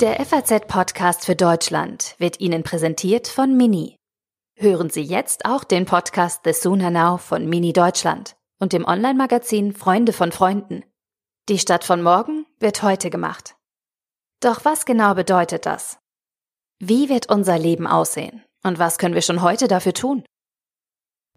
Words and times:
Der 0.00 0.22
FAZ-Podcast 0.26 1.24
für 1.24 1.36
Deutschland 1.36 2.16
wird 2.18 2.38
Ihnen 2.38 2.62
präsentiert 2.62 3.28
von 3.28 3.56
Mini. 3.56 3.96
Hören 4.54 4.90
Sie 4.90 5.00
jetzt 5.00 5.46
auch 5.46 5.64
den 5.64 5.86
Podcast 5.86 6.42
The 6.44 6.52
Sooner 6.52 6.90
Now 6.90 7.16
von 7.16 7.46
Mini 7.46 7.72
Deutschland 7.72 8.36
und 8.58 8.74
dem 8.74 8.84
Online-Magazin 8.84 9.72
Freunde 9.72 10.12
von 10.12 10.32
Freunden. 10.32 10.84
Die 11.48 11.58
Stadt 11.58 11.82
von 11.82 12.02
morgen 12.02 12.44
wird 12.60 12.82
heute 12.82 13.08
gemacht. 13.08 13.56
Doch 14.40 14.66
was 14.66 14.84
genau 14.84 15.14
bedeutet 15.14 15.64
das? 15.64 15.98
Wie 16.78 17.08
wird 17.08 17.30
unser 17.30 17.58
Leben 17.58 17.86
aussehen? 17.86 18.44
Und 18.62 18.78
was 18.78 18.98
können 18.98 19.14
wir 19.14 19.22
schon 19.22 19.40
heute 19.40 19.66
dafür 19.66 19.94
tun? 19.94 20.26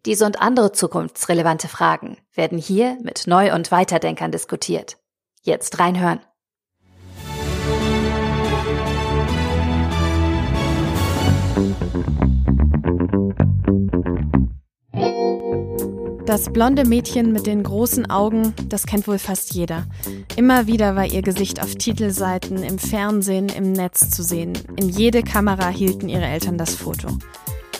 Diese 0.06 0.26
und 0.26 0.42
andere 0.42 0.74
zukunftsrelevante 0.74 1.70
Fragen 1.70 2.18
werden 2.34 2.58
hier 2.58 2.98
mit 3.04 3.26
Neu- 3.26 3.54
und 3.56 3.72
Weiterdenkern 3.72 4.34
diskutiert. 4.34 4.98
Jetzt 5.44 5.80
reinhören. 5.80 6.20
Das 16.30 16.54
blonde 16.54 16.86
Mädchen 16.86 17.32
mit 17.32 17.48
den 17.48 17.64
großen 17.64 18.12
Augen, 18.12 18.54
das 18.68 18.86
kennt 18.86 19.08
wohl 19.08 19.18
fast 19.18 19.56
jeder. 19.56 19.88
Immer 20.36 20.68
wieder 20.68 20.96
war 20.96 21.08
ihr 21.08 21.24
Gesicht 21.24 21.60
auf 21.60 21.74
Titelseiten, 21.74 22.62
im 22.62 22.78
Fernsehen, 22.78 23.50
im 23.50 23.72
Netz 23.72 24.12
zu 24.12 24.22
sehen. 24.22 24.54
In 24.76 24.90
jede 24.90 25.24
Kamera 25.24 25.70
hielten 25.70 26.08
ihre 26.08 26.28
Eltern 26.28 26.60
das 26.60 26.76
Foto. 26.76 27.08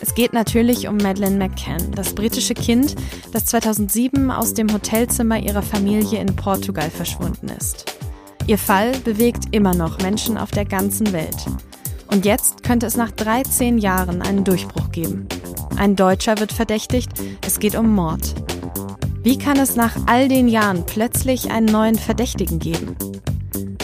Es 0.02 0.16
geht 0.16 0.34
natürlich 0.34 0.88
um 0.88 0.98
Madeleine 0.98 1.38
McCann, 1.38 1.92
das 1.92 2.16
britische 2.16 2.56
Kind, 2.56 2.96
das 3.34 3.46
2007 3.46 4.32
aus 4.32 4.56
dem 4.56 4.74
Hotelzimmer 4.74 5.38
ihrer 5.38 5.62
Familie 5.62 6.20
in 6.20 6.36
Portugal 6.36 6.90
verschwunden 6.90 7.50
ist. 7.50 8.00
Ihr 8.48 8.58
Fall 8.58 8.94
bewegt 9.06 9.44
immer 9.52 9.76
noch 9.76 10.00
Menschen 10.00 10.40
auf 10.40 10.50
der 10.50 10.66
ganzen 10.66 11.14
Welt. 11.14 11.46
Und 12.08 12.26
jetzt 12.26 12.64
könnte 12.64 12.88
es 12.88 12.98
nach 12.98 13.12
13 13.12 13.78
Jahren 13.78 14.24
einen 14.24 14.44
Durchbruch 14.44 14.92
geben. 14.92 15.28
Ein 15.80 15.96
Deutscher 15.96 16.38
wird 16.40 16.52
verdächtigt, 16.52 17.10
es 17.48 17.58
geht 17.58 17.76
um 17.76 17.96
Mord. 17.96 18.36
Wie 19.24 19.38
kann 19.38 19.58
es 19.58 19.78
nach 19.78 19.96
all 20.08 20.28
den 20.28 20.50
Jahren 20.50 20.86
plötzlich 20.86 21.52
einen 21.52 21.68
neuen 21.68 21.96
Verdächtigen 21.96 22.60
geben? 22.60 22.98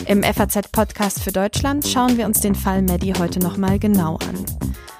Im 0.05 0.21
FAZ-Podcast 0.21 1.23
für 1.23 1.31
Deutschland 1.31 1.87
schauen 1.87 2.17
wir 2.17 2.25
uns 2.25 2.41
den 2.41 2.53
Fall 2.53 2.81
Maddie 2.81 3.13
heute 3.17 3.39
nochmal 3.39 3.79
genau 3.79 4.15
an. 4.27 4.45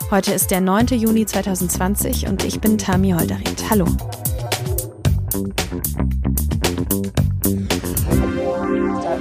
Heute 0.09 0.31
ist 0.31 0.52
der 0.52 0.61
9. 0.61 0.87
Juni 0.87 1.25
2020 1.25 2.27
und 2.29 2.45
ich 2.45 2.61
bin 2.61 2.77
Tami 2.77 3.11
Holderried. 3.11 3.69
Hallo. 3.69 3.87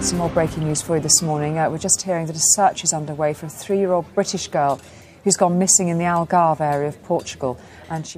Some 0.00 0.18
more 0.18 0.30
breaking 0.30 0.62
news 0.62 0.80
for 0.80 0.94
you 0.94 1.02
this 1.02 1.22
morning. 1.22 1.58
Uh, 1.58 1.68
we're 1.70 1.82
just 1.82 2.02
hearing 2.02 2.28
that 2.28 2.36
a 2.36 2.40
search 2.54 2.84
is 2.84 2.92
underway 2.92 3.34
for 3.34 3.46
a 3.46 3.50
three-year-old 3.50 4.04
British 4.14 4.48
girl 4.48 4.78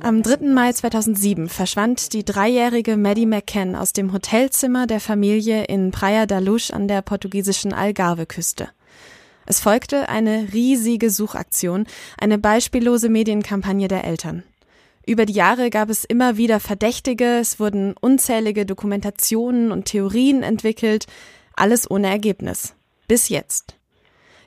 Am 0.00 0.22
3. 0.22 0.36
Mai 0.48 0.72
2007 0.72 1.48
verschwand 1.48 2.12
die 2.12 2.24
dreijährige 2.24 2.96
Maddie 2.96 3.26
McCann 3.26 3.76
aus 3.76 3.92
dem 3.92 4.12
Hotelzimmer 4.12 4.86
der 4.88 5.00
Familie 5.00 5.64
in 5.64 5.92
Praia 5.92 6.26
da 6.26 6.40
Luz 6.40 6.70
an 6.70 6.88
der 6.88 7.02
portugiesischen 7.02 7.72
Algarve-Küste. 7.72 8.68
Es 9.46 9.60
folgte 9.60 10.08
eine 10.08 10.48
riesige 10.52 11.10
Suchaktion, 11.10 11.86
eine 12.18 12.38
beispiellose 12.38 13.08
Medienkampagne 13.08 13.86
der 13.86 14.04
Eltern. 14.04 14.42
Über 15.06 15.24
die 15.24 15.34
Jahre 15.34 15.70
gab 15.70 15.88
es 15.88 16.04
immer 16.04 16.36
wieder 16.36 16.58
Verdächtige, 16.58 17.38
es 17.38 17.60
wurden 17.60 17.94
unzählige 18.00 18.66
Dokumentationen 18.66 19.70
und 19.70 19.84
Theorien 19.84 20.42
entwickelt, 20.42 21.06
alles 21.54 21.88
ohne 21.88 22.08
Ergebnis. 22.08 22.74
Bis 23.06 23.28
jetzt. 23.28 23.75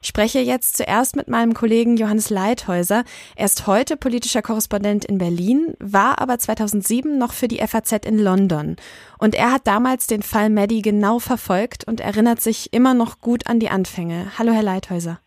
Ich 0.01 0.07
spreche 0.07 0.39
jetzt 0.39 0.77
zuerst 0.77 1.15
mit 1.15 1.27
meinem 1.27 1.53
Kollegen 1.53 1.97
Johannes 1.97 2.29
Leithäuser. 2.29 3.03
Er 3.35 3.45
ist 3.45 3.67
heute 3.67 3.97
politischer 3.97 4.41
Korrespondent 4.41 5.03
in 5.03 5.17
Berlin, 5.17 5.75
war 5.79 6.21
aber 6.21 6.39
2007 6.39 7.17
noch 7.17 7.33
für 7.33 7.49
die 7.49 7.59
FAZ 7.65 8.05
in 8.05 8.17
London. 8.17 8.77
Und 9.17 9.35
er 9.35 9.51
hat 9.51 9.67
damals 9.67 10.07
den 10.07 10.21
Fall 10.21 10.49
Maddie 10.49 10.81
genau 10.81 11.19
verfolgt 11.19 11.85
und 11.85 11.99
erinnert 11.99 12.39
sich 12.39 12.71
immer 12.71 12.93
noch 12.93 13.19
gut 13.19 13.47
an 13.47 13.59
die 13.59 13.69
Anfänge. 13.69 14.31
Hallo, 14.37 14.53
Herr 14.53 14.63
Leithäuser. 14.63 15.19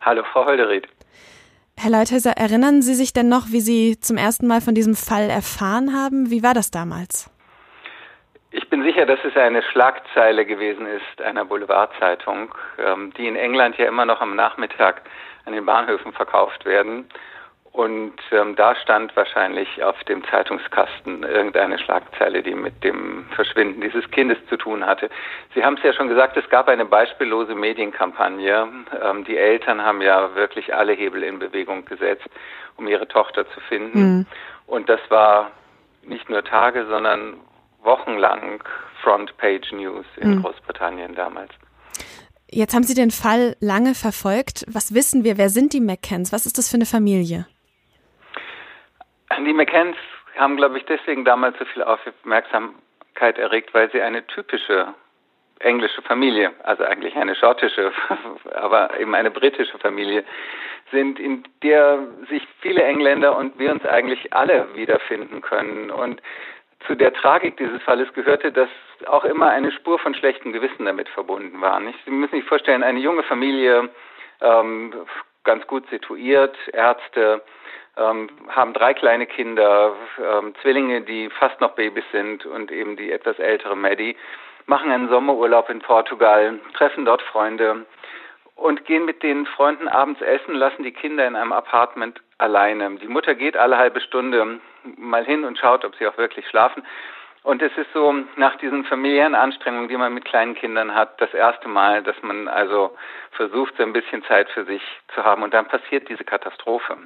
Hallo, 0.00 0.22
Frau 0.32 0.44
Holderried. 0.44 0.86
Herr 1.76 1.90
Leithäuser, 1.90 2.32
erinnern 2.32 2.82
Sie 2.82 2.94
sich 2.94 3.12
denn 3.12 3.28
noch, 3.28 3.50
wie 3.50 3.60
Sie 3.60 3.98
zum 3.98 4.16
ersten 4.16 4.46
Mal 4.46 4.60
von 4.60 4.74
diesem 4.74 4.94
Fall 4.94 5.28
erfahren 5.28 5.92
haben? 5.92 6.30
Wie 6.30 6.44
war 6.44 6.54
das 6.54 6.70
damals? 6.70 7.31
Ich 8.52 8.68
bin 8.68 8.82
sicher, 8.82 9.06
dass 9.06 9.18
es 9.24 9.34
eine 9.34 9.62
Schlagzeile 9.62 10.44
gewesen 10.44 10.86
ist 10.86 11.22
einer 11.22 11.46
Boulevardzeitung, 11.46 12.54
ähm, 12.78 13.12
die 13.16 13.26
in 13.26 13.36
England 13.36 13.78
ja 13.78 13.86
immer 13.86 14.04
noch 14.04 14.20
am 14.20 14.36
Nachmittag 14.36 15.02
an 15.46 15.54
den 15.54 15.64
Bahnhöfen 15.64 16.12
verkauft 16.12 16.66
werden. 16.66 17.06
Und 17.72 18.12
ähm, 18.30 18.54
da 18.54 18.74
stand 18.74 19.16
wahrscheinlich 19.16 19.82
auf 19.82 19.98
dem 20.04 20.22
Zeitungskasten 20.24 21.22
irgendeine 21.22 21.78
Schlagzeile, 21.78 22.42
die 22.42 22.54
mit 22.54 22.84
dem 22.84 23.24
Verschwinden 23.34 23.80
dieses 23.80 24.10
Kindes 24.10 24.36
zu 24.50 24.58
tun 24.58 24.84
hatte. 24.84 25.08
Sie 25.54 25.64
haben 25.64 25.78
es 25.78 25.82
ja 25.82 25.94
schon 25.94 26.08
gesagt, 26.08 26.36
es 26.36 26.46
gab 26.50 26.68
eine 26.68 26.84
beispiellose 26.84 27.54
Medienkampagne. 27.54 28.68
Ähm, 29.02 29.24
die 29.24 29.38
Eltern 29.38 29.82
haben 29.82 30.02
ja 30.02 30.34
wirklich 30.34 30.74
alle 30.74 30.92
Hebel 30.92 31.22
in 31.22 31.38
Bewegung 31.38 31.86
gesetzt, 31.86 32.28
um 32.76 32.86
ihre 32.86 33.08
Tochter 33.08 33.48
zu 33.48 33.60
finden. 33.60 34.00
Mhm. 34.00 34.26
Und 34.66 34.90
das 34.90 35.00
war 35.08 35.50
nicht 36.02 36.28
nur 36.28 36.44
Tage, 36.44 36.84
sondern 36.84 37.38
wochenlang 37.82 38.62
Frontpage 39.02 39.72
News 39.72 40.06
in 40.16 40.36
mhm. 40.36 40.42
Großbritannien 40.42 41.14
damals. 41.14 41.50
Jetzt 42.50 42.74
haben 42.74 42.82
Sie 42.82 42.94
den 42.94 43.10
Fall 43.10 43.56
lange 43.60 43.94
verfolgt. 43.94 44.64
Was 44.68 44.94
wissen 44.94 45.24
wir? 45.24 45.38
Wer 45.38 45.48
sind 45.48 45.72
die 45.72 45.80
McCanns? 45.80 46.32
Was 46.32 46.44
ist 46.44 46.58
das 46.58 46.68
für 46.70 46.76
eine 46.76 46.84
Familie? 46.84 47.46
Die 49.38 49.52
McCanns 49.54 49.96
haben, 50.36 50.56
glaube 50.56 50.78
ich, 50.78 50.84
deswegen 50.84 51.24
damals 51.24 51.58
so 51.58 51.64
viel 51.64 51.82
Aufmerksamkeit 51.82 53.38
erregt, 53.38 53.72
weil 53.72 53.90
sie 53.90 54.02
eine 54.02 54.26
typische 54.26 54.94
englische 55.60 56.02
Familie, 56.02 56.52
also 56.64 56.84
eigentlich 56.84 57.14
eine 57.16 57.34
schottische, 57.34 57.92
aber 58.54 58.98
eben 58.98 59.14
eine 59.14 59.30
britische 59.30 59.78
Familie 59.78 60.24
sind, 60.90 61.18
in 61.18 61.44
der 61.62 61.98
sich 62.28 62.46
viele 62.60 62.82
Engländer 62.82 63.36
und 63.36 63.58
wir 63.58 63.70
uns 63.70 63.84
eigentlich 63.86 64.32
alle 64.34 64.66
wiederfinden 64.74 65.40
können. 65.40 65.90
Und 65.90 66.20
zu 66.86 66.94
der 66.94 67.12
Tragik 67.12 67.56
dieses 67.56 67.82
Falles 67.82 68.12
gehörte, 68.12 68.52
dass 68.52 68.68
auch 69.06 69.24
immer 69.24 69.50
eine 69.50 69.72
Spur 69.72 69.98
von 69.98 70.14
schlechtem 70.14 70.52
Gewissen 70.52 70.84
damit 70.84 71.08
verbunden 71.08 71.60
war. 71.60 71.80
Nicht? 71.80 71.98
Sie 72.04 72.10
müssen 72.10 72.36
sich 72.36 72.44
vorstellen, 72.44 72.82
eine 72.82 73.00
junge 73.00 73.22
Familie, 73.22 73.88
ähm, 74.40 74.92
ganz 75.44 75.66
gut 75.66 75.88
situiert, 75.90 76.56
Ärzte, 76.72 77.42
ähm, 77.96 78.28
haben 78.48 78.72
drei 78.72 78.94
kleine 78.94 79.26
Kinder, 79.26 79.94
ähm, 80.18 80.54
Zwillinge, 80.62 81.02
die 81.02 81.28
fast 81.30 81.60
noch 81.60 81.72
Babys 81.72 82.04
sind 82.12 82.46
und 82.46 82.70
eben 82.70 82.96
die 82.96 83.12
etwas 83.12 83.38
ältere 83.38 83.76
Maddie, 83.76 84.16
machen 84.66 84.90
einen 84.90 85.08
Sommerurlaub 85.08 85.68
in 85.68 85.80
Portugal, 85.80 86.58
treffen 86.74 87.04
dort 87.04 87.22
Freunde 87.22 87.84
und 88.54 88.84
gehen 88.86 89.04
mit 89.04 89.22
den 89.22 89.46
Freunden 89.46 89.88
abends 89.88 90.20
essen, 90.20 90.54
lassen 90.54 90.84
die 90.84 90.92
Kinder 90.92 91.26
in 91.26 91.36
einem 91.36 91.52
Apartment 91.52 92.20
alleine. 92.42 92.96
Die 92.96 93.08
Mutter 93.08 93.34
geht 93.34 93.56
alle 93.56 93.78
halbe 93.78 94.00
Stunde 94.00 94.60
mal 94.96 95.24
hin 95.24 95.44
und 95.44 95.58
schaut, 95.58 95.84
ob 95.84 95.94
sie 95.96 96.06
auch 96.06 96.18
wirklich 96.18 96.46
schlafen. 96.48 96.82
Und 97.42 97.60
es 97.60 97.76
ist 97.76 97.92
so, 97.92 98.14
nach 98.36 98.56
diesen 98.56 98.84
familiären 98.84 99.34
Anstrengungen, 99.34 99.88
die 99.88 99.96
man 99.96 100.14
mit 100.14 100.24
kleinen 100.24 100.54
Kindern 100.54 100.94
hat, 100.94 101.20
das 101.20 101.34
erste 101.34 101.68
Mal, 101.68 102.02
dass 102.02 102.20
man 102.22 102.46
also 102.46 102.96
versucht, 103.32 103.76
so 103.76 103.82
ein 103.82 103.92
bisschen 103.92 104.22
Zeit 104.24 104.48
für 104.50 104.64
sich 104.64 104.82
zu 105.14 105.24
haben. 105.24 105.42
Und 105.42 105.52
dann 105.52 105.66
passiert 105.66 106.08
diese 106.08 106.24
Katastrophe. 106.24 106.98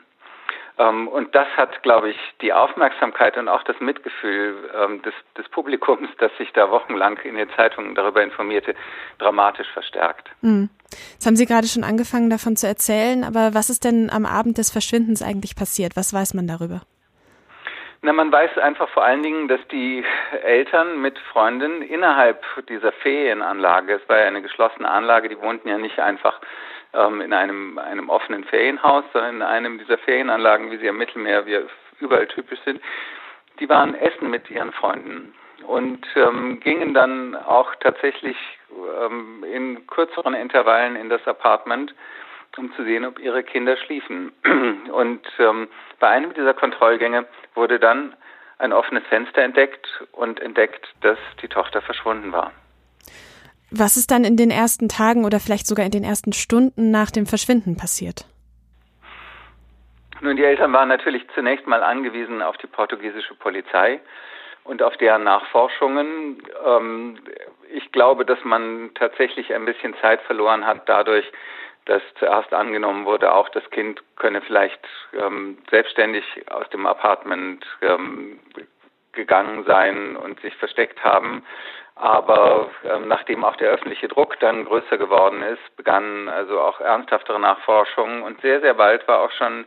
Ähm, 0.79 1.09
und 1.09 1.35
das 1.35 1.47
hat, 1.57 1.83
glaube 1.83 2.11
ich, 2.11 2.17
die 2.43 2.53
Aufmerksamkeit 2.53 3.37
und 3.39 3.49
auch 3.49 3.63
das 3.63 3.79
Mitgefühl 3.81 4.71
ähm, 4.77 5.03
des, 5.03 5.15
des, 5.37 5.49
Publikums, 5.49 6.09
das 6.19 6.31
sich 6.37 6.53
da 6.53 6.71
wochenlang 6.71 7.19
in 7.25 7.37
den 7.37 7.49
Zeitungen 7.57 7.95
darüber 7.95 8.23
informierte, 8.23 8.75
dramatisch 9.19 9.69
verstärkt. 9.73 10.29
Mhm. 10.43 10.69
Jetzt 11.13 11.27
haben 11.27 11.37
Sie 11.37 11.47
gerade 11.47 11.67
schon 11.67 11.85
angefangen, 11.85 12.29
davon 12.29 12.57
zu 12.57 12.67
erzählen, 12.67 13.25
aber 13.25 13.55
was 13.55 13.71
ist 13.71 13.85
denn 13.85 14.11
am 14.11 14.27
Abend 14.27 14.59
des 14.59 14.71
Verschwindens 14.71 15.23
eigentlich 15.23 15.57
passiert? 15.57 15.97
Was 15.97 16.13
weiß 16.13 16.35
man 16.35 16.47
darüber? 16.47 16.83
Na, 18.03 18.13
man 18.13 18.31
weiß 18.31 18.59
einfach 18.59 18.89
vor 18.91 19.03
allen 19.03 19.23
Dingen, 19.23 19.49
dass 19.49 19.61
die 19.73 20.05
Eltern 20.45 21.01
mit 21.01 21.19
Freunden 21.33 21.83
innerhalb 21.83 22.45
dieser 22.69 22.93
Ferienanlage, 22.93 23.95
es 23.95 24.09
war 24.09 24.19
ja 24.19 24.27
eine 24.27 24.43
geschlossene 24.43 24.89
Anlage, 24.89 25.29
die 25.29 25.41
wohnten 25.41 25.69
ja 25.69 25.79
nicht 25.79 25.99
einfach 25.99 26.41
ähm, 26.97 27.21
in 27.21 27.33
einem, 27.33 27.79
einem 27.79 28.09
offenen 28.09 28.45
Ferienhaus, 28.45 29.05
sondern 29.13 29.37
in 29.37 29.43
einem 29.43 29.79
dieser 29.79 29.99
Ferienanlagen, 29.99 30.71
wie 30.71 30.79
sie 30.79 30.89
am 30.89 30.99
Mittelmeer 30.99 31.47
wie 31.47 31.59
überall 32.01 32.27
typisch 32.27 32.61
sind, 32.65 32.81
die 33.61 33.69
waren 33.69 33.95
essen 33.95 34.31
mit 34.31 34.51
ihren 34.51 34.73
Freunden 34.73 35.35
und 35.67 36.07
ähm, 36.15 36.61
gingen 36.61 36.95
dann 36.95 37.35
auch 37.35 37.75
tatsächlich 37.77 38.37
ähm, 39.01 39.45
in 39.45 39.87
kürzeren 39.87 40.35
Intervallen 40.35 40.97
in 40.97 41.09
das 41.09 41.27
Apartment, 41.27 41.95
um 42.57 42.73
zu 42.75 42.85
sehen, 42.85 43.05
ob 43.05 43.19
ihre 43.19 43.43
Kinder 43.43 43.77
schliefen. 43.77 44.33
Und 44.93 45.21
ähm, 45.39 45.69
bei 46.01 46.09
einem 46.09 46.33
dieser 46.33 46.55
Kontrollgänge 46.55 47.27
wurde 47.55 47.79
dann 47.79 48.15
ein 48.59 48.73
offenes 48.73 49.05
Fenster 49.09 49.43
entdeckt 49.43 49.87
und 50.13 50.41
entdeckt, 50.41 50.89
dass 51.03 51.19
die 51.43 51.49
Tochter 51.49 51.83
verschwunden 51.83 52.33
war. 52.33 52.53
Was 53.71 53.97
ist 53.97 54.11
dann 54.11 54.25
in 54.25 54.37
den 54.37 54.51
ersten 54.51 54.89
Tagen 54.89 55.25
oder 55.25 55.41
vielleicht 55.41 55.67
sogar 55.67 55.85
in 55.85 55.93
den 55.93 56.05
ersten 56.05 56.33
Stunden 56.33 56.91
nach 56.91 57.11
dem 57.11 57.27
Verschwinden 57.27 57.77
passiert? 57.77 58.25
Nun, 60.21 60.37
die 60.37 60.45
Eltern 60.45 60.73
waren 60.73 60.89
natürlich 60.89 61.27
zunächst 61.35 61.67
mal 61.67 61.83
angewiesen 61.83 62.43
auf 62.43 62.57
die 62.59 62.67
portugiesische 62.67 63.35
Polizei 63.35 64.01
und 64.65 64.83
auf 64.83 64.97
deren 64.97 65.25
Nachforschungen. 65.25 66.43
Ähm, 66.65 67.19
ich 67.73 67.93
glaube, 67.93 68.25
dass 68.25 68.43
man 68.45 68.91
tatsächlich 68.95 69.53
ein 69.53 69.65
bisschen 69.65 69.95
Zeit 70.01 70.23
verloren 70.23 70.67
hat 70.67 70.89
dadurch, 70.89 71.31
dass 71.85 72.03
zuerst 72.19 72.53
angenommen 72.53 73.05
wurde, 73.05 73.33
auch 73.33 73.49
das 73.51 73.69
Kind 73.71 74.03
könne 74.17 74.41
vielleicht 74.41 74.81
ähm, 75.13 75.59
selbstständig 75.71 76.25
aus 76.51 76.69
dem 76.71 76.87
Apartment 76.87 77.65
ähm, 77.83 78.41
gegangen 79.13 79.65
sein 79.67 80.17
und 80.17 80.41
sich 80.41 80.55
versteckt 80.57 81.03
haben. 81.05 81.45
Aber 81.97 82.71
ähm, 82.85 83.09
nachdem 83.09 83.43
auch 83.43 83.57
der 83.57 83.71
öffentliche 83.71 84.09
Druck 84.09 84.39
dann 84.41 84.67
größer 84.67 84.99
geworden 84.99 85.43
ist, 85.43 85.77
begannen 85.77 86.29
also 86.29 86.61
auch 86.61 86.81
ernsthaftere 86.81 87.41
Nachforschungen 87.41 88.23
und 88.23 88.41
sehr, 88.43 88.61
sehr 88.61 88.75
bald 88.75 89.09
war 89.09 89.21
auch 89.21 89.31
schon 89.33 89.65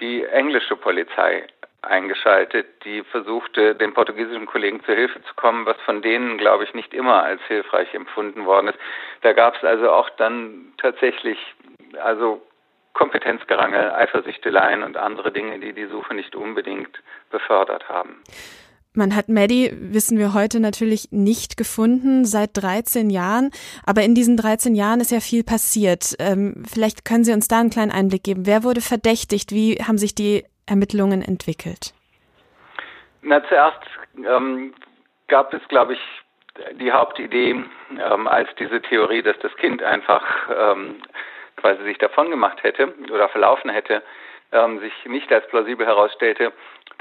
die 0.00 0.24
englische 0.24 0.76
Polizei 0.76 1.44
eingeschaltet, 1.82 2.84
die 2.84 3.02
versuchte, 3.02 3.74
den 3.74 3.92
portugiesischen 3.92 4.46
Kollegen 4.46 4.82
zur 4.84 4.94
Hilfe 4.94 5.20
zu 5.24 5.34
kommen, 5.34 5.66
was 5.66 5.76
von 5.84 6.00
denen, 6.00 6.38
glaube 6.38 6.62
ich, 6.62 6.72
nicht 6.74 6.94
immer 6.94 7.24
als 7.24 7.42
hilfreich 7.48 7.92
empfunden 7.94 8.46
worden 8.46 8.68
ist. 8.68 8.78
Da 9.22 9.32
gab 9.32 9.56
es 9.56 9.64
also 9.64 9.90
auch 9.90 10.08
dann 10.10 10.72
tatsächlich 10.78 11.38
also 12.00 12.40
Kompetenzgerangel, 12.92 13.90
Eifersüchteleien 13.90 14.84
und 14.84 14.96
andere 14.96 15.32
Dinge, 15.32 15.58
die 15.58 15.72
die 15.72 15.86
Suche 15.86 16.14
nicht 16.14 16.36
unbedingt 16.36 17.02
befördert 17.30 17.88
haben. 17.88 18.22
Man 18.94 19.16
hat 19.16 19.28
Maddie, 19.28 19.70
wissen 19.72 20.18
wir 20.18 20.34
heute 20.34 20.60
natürlich 20.60 21.12
nicht 21.12 21.56
gefunden, 21.56 22.26
seit 22.26 22.50
13 22.54 23.08
Jahren. 23.08 23.50
Aber 23.86 24.02
in 24.02 24.14
diesen 24.14 24.36
13 24.36 24.74
Jahren 24.74 25.00
ist 25.00 25.10
ja 25.10 25.20
viel 25.20 25.44
passiert. 25.44 26.14
Ähm, 26.18 26.62
vielleicht 26.70 27.06
können 27.06 27.24
Sie 27.24 27.32
uns 27.32 27.48
da 27.48 27.60
einen 27.60 27.70
kleinen 27.70 27.90
Einblick 27.90 28.22
geben. 28.22 28.44
Wer 28.44 28.64
wurde 28.64 28.82
verdächtigt? 28.82 29.50
Wie 29.50 29.76
haben 29.76 29.96
sich 29.96 30.14
die 30.14 30.44
Ermittlungen 30.66 31.22
entwickelt? 31.22 31.94
Na, 33.22 33.42
zuerst 33.48 33.80
ähm, 34.18 34.74
gab 35.28 35.54
es, 35.54 35.62
glaube 35.68 35.94
ich, 35.94 36.00
die 36.78 36.92
Hauptidee 36.92 37.64
ähm, 37.98 38.28
als 38.28 38.48
diese 38.58 38.82
Theorie, 38.82 39.22
dass 39.22 39.38
das 39.40 39.56
Kind 39.56 39.82
einfach 39.82 40.22
ähm, 40.54 40.96
quasi 41.56 41.82
sich 41.84 41.96
davon 41.96 42.30
gemacht 42.30 42.62
hätte 42.62 42.92
oder 43.10 43.30
verlaufen 43.30 43.70
hätte, 43.70 44.02
ähm, 44.52 44.80
sich 44.80 44.92
nicht 45.06 45.32
als 45.32 45.46
plausibel 45.48 45.86
herausstellte, 45.86 46.52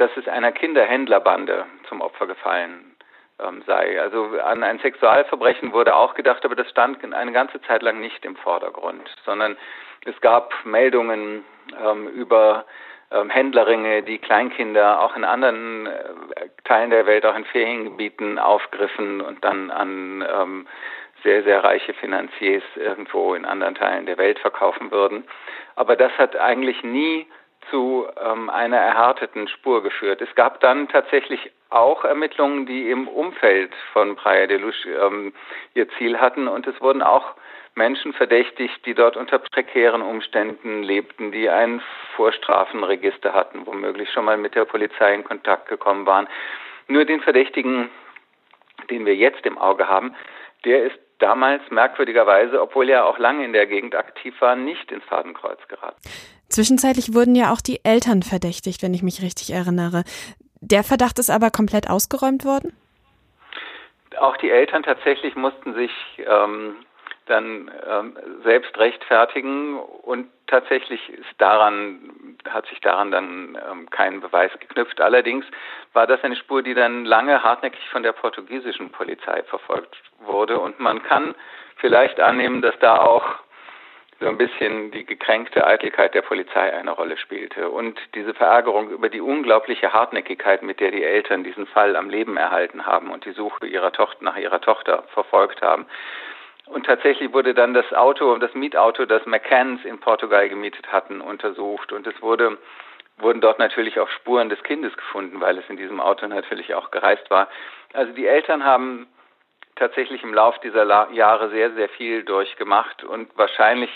dass 0.02 0.12
es 0.18 0.28
einer 0.28 0.52
Kinderhändlerbande 0.52 1.66
zum 1.88 2.02
Opfer 2.02 2.26
gefallen 2.26 2.96
ähm, 3.40 3.62
sei. 3.68 4.02
Also 4.02 4.30
an 4.44 4.64
ein 4.64 4.80
Sexualverbrechen 4.80 5.74
wurde 5.74 5.96
auch 5.96 6.16
gedacht, 6.16 6.44
aber 6.44 6.56
das 6.56 6.70
stand 6.72 7.04
eine 7.14 7.32
ganze 7.32 7.62
Zeit 7.62 7.84
lang 7.84 8.00
nicht 8.00 8.26
im 8.26 8.36
Vordergrund, 8.36 9.08
sondern 9.26 9.58
es 10.06 10.20
gab 10.22 10.54
Meldungen 10.66 11.44
ähm, 11.80 12.08
über 12.08 12.66
ähm, 13.12 13.30
Händlerringe, 13.30 14.02
die 14.02 14.18
Kleinkinder 14.18 15.02
auch 15.02 15.16
in 15.16 15.24
anderen 15.24 15.86
äh, 15.86 16.50
Teilen 16.64 16.90
der 16.90 17.06
Welt, 17.06 17.24
auch 17.26 17.36
in 17.36 17.46
Feriengebieten 17.46 18.40
aufgriffen 18.40 19.22
und 19.22 19.44
dann 19.46 19.70
an 19.70 20.26
ähm, 20.28 20.68
sehr, 21.22 21.44
sehr 21.44 21.64
reiche 21.64 21.94
Finanziers 21.94 22.64
irgendwo 22.76 23.36
in 23.36 23.46
anderen 23.46 23.76
Teilen 23.76 24.08
der 24.08 24.18
Welt 24.18 24.40
verkaufen 24.40 24.90
würden. 24.90 25.26
Aber 25.76 25.96
das 25.96 26.12
hat 26.18 26.36
eigentlich 26.36 26.82
nie 26.82 27.28
zu 27.70 28.08
ähm, 28.20 28.50
einer 28.50 28.78
erhärteten 28.78 29.48
Spur 29.48 29.84
geführt. 29.84 30.22
Es 30.22 30.34
gab 30.36 30.60
dann 30.62 30.88
tatsächlich 30.90 31.52
auch 31.70 32.04
Ermittlungen, 32.04 32.66
die 32.66 32.90
im 32.90 33.08
Umfeld 33.08 33.72
von 33.94 34.16
Praia 34.16 34.48
de 34.48 34.58
Luz 34.58 34.76
ähm, 34.86 35.34
ihr 35.74 35.88
Ziel 35.98 36.20
hatten 36.20 36.48
und 36.48 36.68
es 36.68 36.80
wurden 36.82 37.02
auch 37.02 37.36
Menschen 37.76 38.14
verdächtigt, 38.14 38.86
die 38.86 38.94
dort 38.94 39.16
unter 39.16 39.40
prekären 39.40 40.02
Umständen 40.02 40.84
lebten, 40.84 41.32
die 41.32 41.50
ein 41.50 41.82
Vorstrafenregister 42.16 43.34
hatten, 43.34 43.66
womöglich 43.66 44.12
schon 44.12 44.26
mal 44.26 44.38
mit 44.38 44.56
der 44.56 44.66
Polizei 44.66 45.14
in 45.14 45.24
Kontakt 45.24 45.70
gekommen 45.70 46.06
waren. 46.06 46.28
Nur 46.88 47.06
den 47.06 47.22
Verdächtigen, 47.22 47.90
den 48.90 49.06
wir 49.06 49.16
jetzt 49.16 49.46
im 49.46 49.58
Auge 49.58 49.88
haben, 49.88 50.16
der 50.66 50.84
ist 50.84 51.00
damals 51.20 51.62
merkwürdigerweise, 51.70 52.62
obwohl 52.62 52.90
er 52.90 53.06
auch 53.06 53.18
lange 53.18 53.46
in 53.46 53.54
der 53.54 53.68
Gegend 53.68 53.96
aktiv 53.96 54.36
war, 54.42 54.56
nicht 54.56 54.92
ins 54.92 55.06
Fadenkreuz 55.06 55.60
geraten. 55.68 56.02
Zwischenzeitlich 56.52 57.14
wurden 57.14 57.34
ja 57.34 57.54
auch 57.54 57.62
die 57.62 57.80
Eltern 57.86 58.24
verdächtigt, 58.24 58.84
wenn 58.84 58.94
ich 58.94 59.04
mich 59.04 59.22
richtig 59.22 59.52
erinnere. 59.54 60.04
Der 60.60 60.84
Verdacht 60.84 61.18
ist 61.18 61.30
aber 61.30 61.50
komplett 61.50 61.90
ausgeräumt 61.90 62.44
worden? 62.44 62.76
Auch 64.20 64.36
die 64.38 64.52
Eltern 64.52 64.84
tatsächlich 64.84 65.36
mussten 65.36 65.74
sich 65.74 65.92
ähm, 66.18 66.76
dann 67.26 67.72
ähm, 67.90 68.18
selbst 68.44 68.78
rechtfertigen 68.78 69.80
und 69.80 70.28
tatsächlich 70.48 71.10
ist 71.10 71.34
daran, 71.38 72.38
hat 72.50 72.68
sich 72.68 72.82
daran 72.82 73.12
dann 73.12 73.58
ähm, 73.72 73.90
kein 73.90 74.20
Beweis 74.20 74.52
geknüpft. 74.60 75.00
Allerdings 75.00 75.46
war 75.94 76.06
das 76.06 76.22
eine 76.24 76.36
Spur, 76.36 76.62
die 76.62 76.74
dann 76.74 77.06
lange 77.06 77.42
hartnäckig 77.42 77.88
von 77.90 78.04
der 78.04 78.12
portugiesischen 78.12 78.90
Polizei 78.90 79.42
verfolgt 79.44 79.96
wurde 80.20 80.60
und 80.60 80.82
man 80.82 81.02
kann 81.02 81.34
vielleicht 81.78 82.20
annehmen, 82.20 82.62
dass 82.62 82.78
da 82.80 82.98
auch 82.98 83.24
so 84.22 84.28
ein 84.28 84.38
bisschen 84.38 84.92
die 84.92 85.04
gekränkte 85.04 85.66
Eitelkeit 85.66 86.14
der 86.14 86.22
Polizei 86.22 86.72
eine 86.74 86.92
Rolle 86.92 87.18
spielte 87.18 87.70
und 87.70 88.00
diese 88.14 88.36
Verärgerung 88.36 88.92
über 88.92 89.10
die 89.10 89.20
unglaubliche 89.20 89.94
Hartnäckigkeit, 89.94 90.62
mit 90.62 90.80
der 90.80 90.92
die 90.92 91.04
Eltern 91.04 91.44
diesen 91.44 91.66
Fall 91.66 91.96
am 91.96 92.10
Leben 92.10 92.38
erhalten 92.38 92.86
haben 92.86 93.10
und 93.10 93.26
die 93.26 93.32
Suche 93.32 93.66
ihrer 93.66 93.92
Tochter 93.92 94.24
nach 94.24 94.38
ihrer 94.38 94.62
Tochter 94.62 95.04
verfolgt 95.14 95.64
haben. 95.64 95.88
Und 96.68 96.86
tatsächlich 96.86 97.34
wurde 97.34 97.56
dann 97.56 97.74
das 97.74 97.92
Auto, 97.94 98.38
das 98.38 98.54
Mietauto, 98.54 99.06
das 99.06 99.26
McCanns 99.26 99.84
in 99.86 100.00
Portugal 100.00 100.48
gemietet 100.48 100.92
hatten, 100.92 101.20
untersucht 101.20 101.92
und 101.92 102.06
es 102.06 102.22
wurde 102.22 102.60
wurden 103.18 103.42
dort 103.42 103.60
natürlich 103.60 104.00
auch 104.00 104.10
Spuren 104.10 104.50
des 104.50 104.64
Kindes 104.64 104.96
gefunden, 104.98 105.42
weil 105.42 105.58
es 105.58 105.70
in 105.70 105.78
diesem 105.78 106.00
Auto 106.00 106.26
natürlich 106.28 106.74
auch 106.74 106.90
gereist 106.90 107.30
war. 107.30 107.50
Also 107.94 108.14
die 108.14 108.26
Eltern 108.26 108.64
haben 108.64 109.08
tatsächlich 109.76 110.24
im 110.24 110.34
Lauf 110.34 110.60
dieser 110.60 111.12
Jahre 111.12 111.50
sehr, 111.50 111.72
sehr 111.72 111.90
viel 111.90 112.24
durchgemacht 112.24 113.04
und 113.04 113.30
wahrscheinlich 113.38 113.90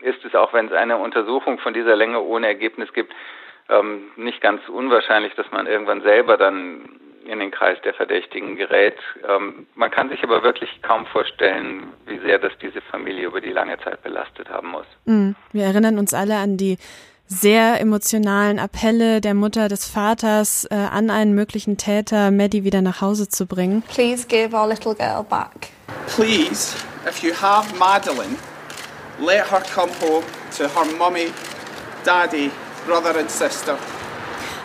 ist 0.00 0.24
es, 0.24 0.34
auch 0.34 0.52
wenn 0.52 0.66
es 0.66 0.72
eine 0.72 0.98
Untersuchung 0.98 1.58
von 1.58 1.74
dieser 1.74 1.96
Länge 1.96 2.20
ohne 2.20 2.46
Ergebnis 2.46 2.92
gibt, 2.92 3.12
ähm, 3.68 4.10
nicht 4.16 4.40
ganz 4.40 4.68
unwahrscheinlich, 4.68 5.34
dass 5.34 5.50
man 5.50 5.66
irgendwann 5.66 6.02
selber 6.02 6.36
dann 6.36 7.00
in 7.24 7.38
den 7.38 7.50
Kreis 7.50 7.78
der 7.82 7.94
Verdächtigen 7.94 8.56
gerät. 8.56 8.96
Ähm, 9.26 9.66
man 9.74 9.90
kann 9.90 10.10
sich 10.10 10.22
aber 10.22 10.42
wirklich 10.42 10.82
kaum 10.82 11.06
vorstellen, 11.06 11.92
wie 12.06 12.18
sehr 12.18 12.38
das 12.38 12.52
diese 12.60 12.82
Familie 12.82 13.26
über 13.26 13.40
die 13.40 13.52
lange 13.52 13.78
Zeit 13.78 14.02
belastet 14.02 14.50
haben 14.50 14.68
muss. 14.68 14.86
Mhm. 15.06 15.34
Wir 15.52 15.64
erinnern 15.64 15.98
uns 15.98 16.12
alle 16.12 16.36
an 16.36 16.56
die 16.58 16.76
sehr 17.26 17.80
emotionalen 17.80 18.58
Appelle 18.58 19.20
der 19.20 19.34
Mutter 19.34 19.68
des 19.68 19.86
Vaters 19.86 20.66
äh, 20.70 20.74
an 20.74 21.10
einen 21.10 21.34
möglichen 21.34 21.76
Täter, 21.76 22.30
Maddie 22.30 22.64
wieder 22.64 22.82
nach 22.82 23.00
Hause 23.00 23.28
zu 23.28 23.46
bringen. 23.46 23.82
Please 23.82 24.26
give 24.26 24.54
our 24.54 24.68
little 24.68 24.94
girl 24.94 25.24
back. 25.24 25.70
Please, 26.06 26.76
if 27.08 27.22
you 27.22 27.32
have 27.34 27.74
Madeline, 27.78 28.36
let 29.18 29.50
her 29.50 29.62
come 29.74 29.90
home 30.00 30.24
to 30.56 30.64
her 30.64 30.84
mommy, 30.98 31.28
daddy, 32.04 32.50
brother 32.86 33.18
and 33.18 33.30
sister. 33.30 33.78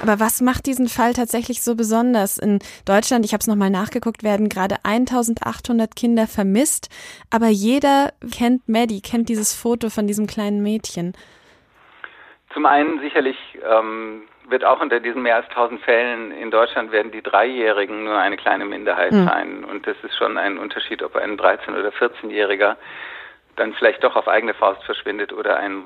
Aber 0.01 0.19
was 0.19 0.39
macht 0.39 0.65
diesen 0.65 0.87
Fall 0.87 1.13
tatsächlich 1.13 1.61
so 1.61 1.75
besonders? 1.75 2.37
In 2.37 2.59
Deutschland, 2.85 3.25
ich 3.25 3.33
habe 3.33 3.41
es 3.41 3.47
nochmal 3.47 3.69
nachgeguckt, 3.69 4.23
werden 4.23 4.47
gerade 4.47 4.77
1800 4.83 5.93
Kinder 5.93 6.25
vermisst, 6.25 6.87
aber 7.29 7.49
jeder 7.49 8.13
kennt 8.31 8.67
Maddie, 8.69 9.01
kennt 9.01 9.27
dieses 9.27 9.53
Foto 9.53 9.89
von 9.89 10.07
diesem 10.07 10.25
kleinen 10.25 10.63
Mädchen. 10.63 11.13
Zum 12.53 12.65
einen 12.65 12.99
sicherlich 12.99 13.37
ähm, 13.63 14.23
wird 14.49 14.65
auch 14.65 14.81
unter 14.81 14.99
diesen 14.99 15.21
mehr 15.21 15.35
als 15.35 15.47
1000 15.49 15.81
Fällen 15.81 16.31
in 16.31 16.49
Deutschland 16.51 16.91
werden 16.91 17.11
die 17.11 17.21
Dreijährigen 17.21 18.03
nur 18.03 18.17
eine 18.17 18.37
kleine 18.37 18.65
Minderheit 18.65 19.11
mhm. 19.11 19.25
sein. 19.25 19.63
Und 19.63 19.85
das 19.85 19.95
ist 20.03 20.17
schon 20.17 20.37
ein 20.37 20.57
Unterschied, 20.57 21.03
ob 21.03 21.15
ein 21.15 21.37
13- 21.37 21.77
oder 21.77 21.89
14-Jähriger 21.89 22.75
dann 23.55 23.73
vielleicht 23.73 24.03
doch 24.03 24.15
auf 24.15 24.27
eigene 24.27 24.53
Faust 24.53 24.83
verschwindet 24.83 25.33
oder 25.33 25.57
ein, 25.57 25.83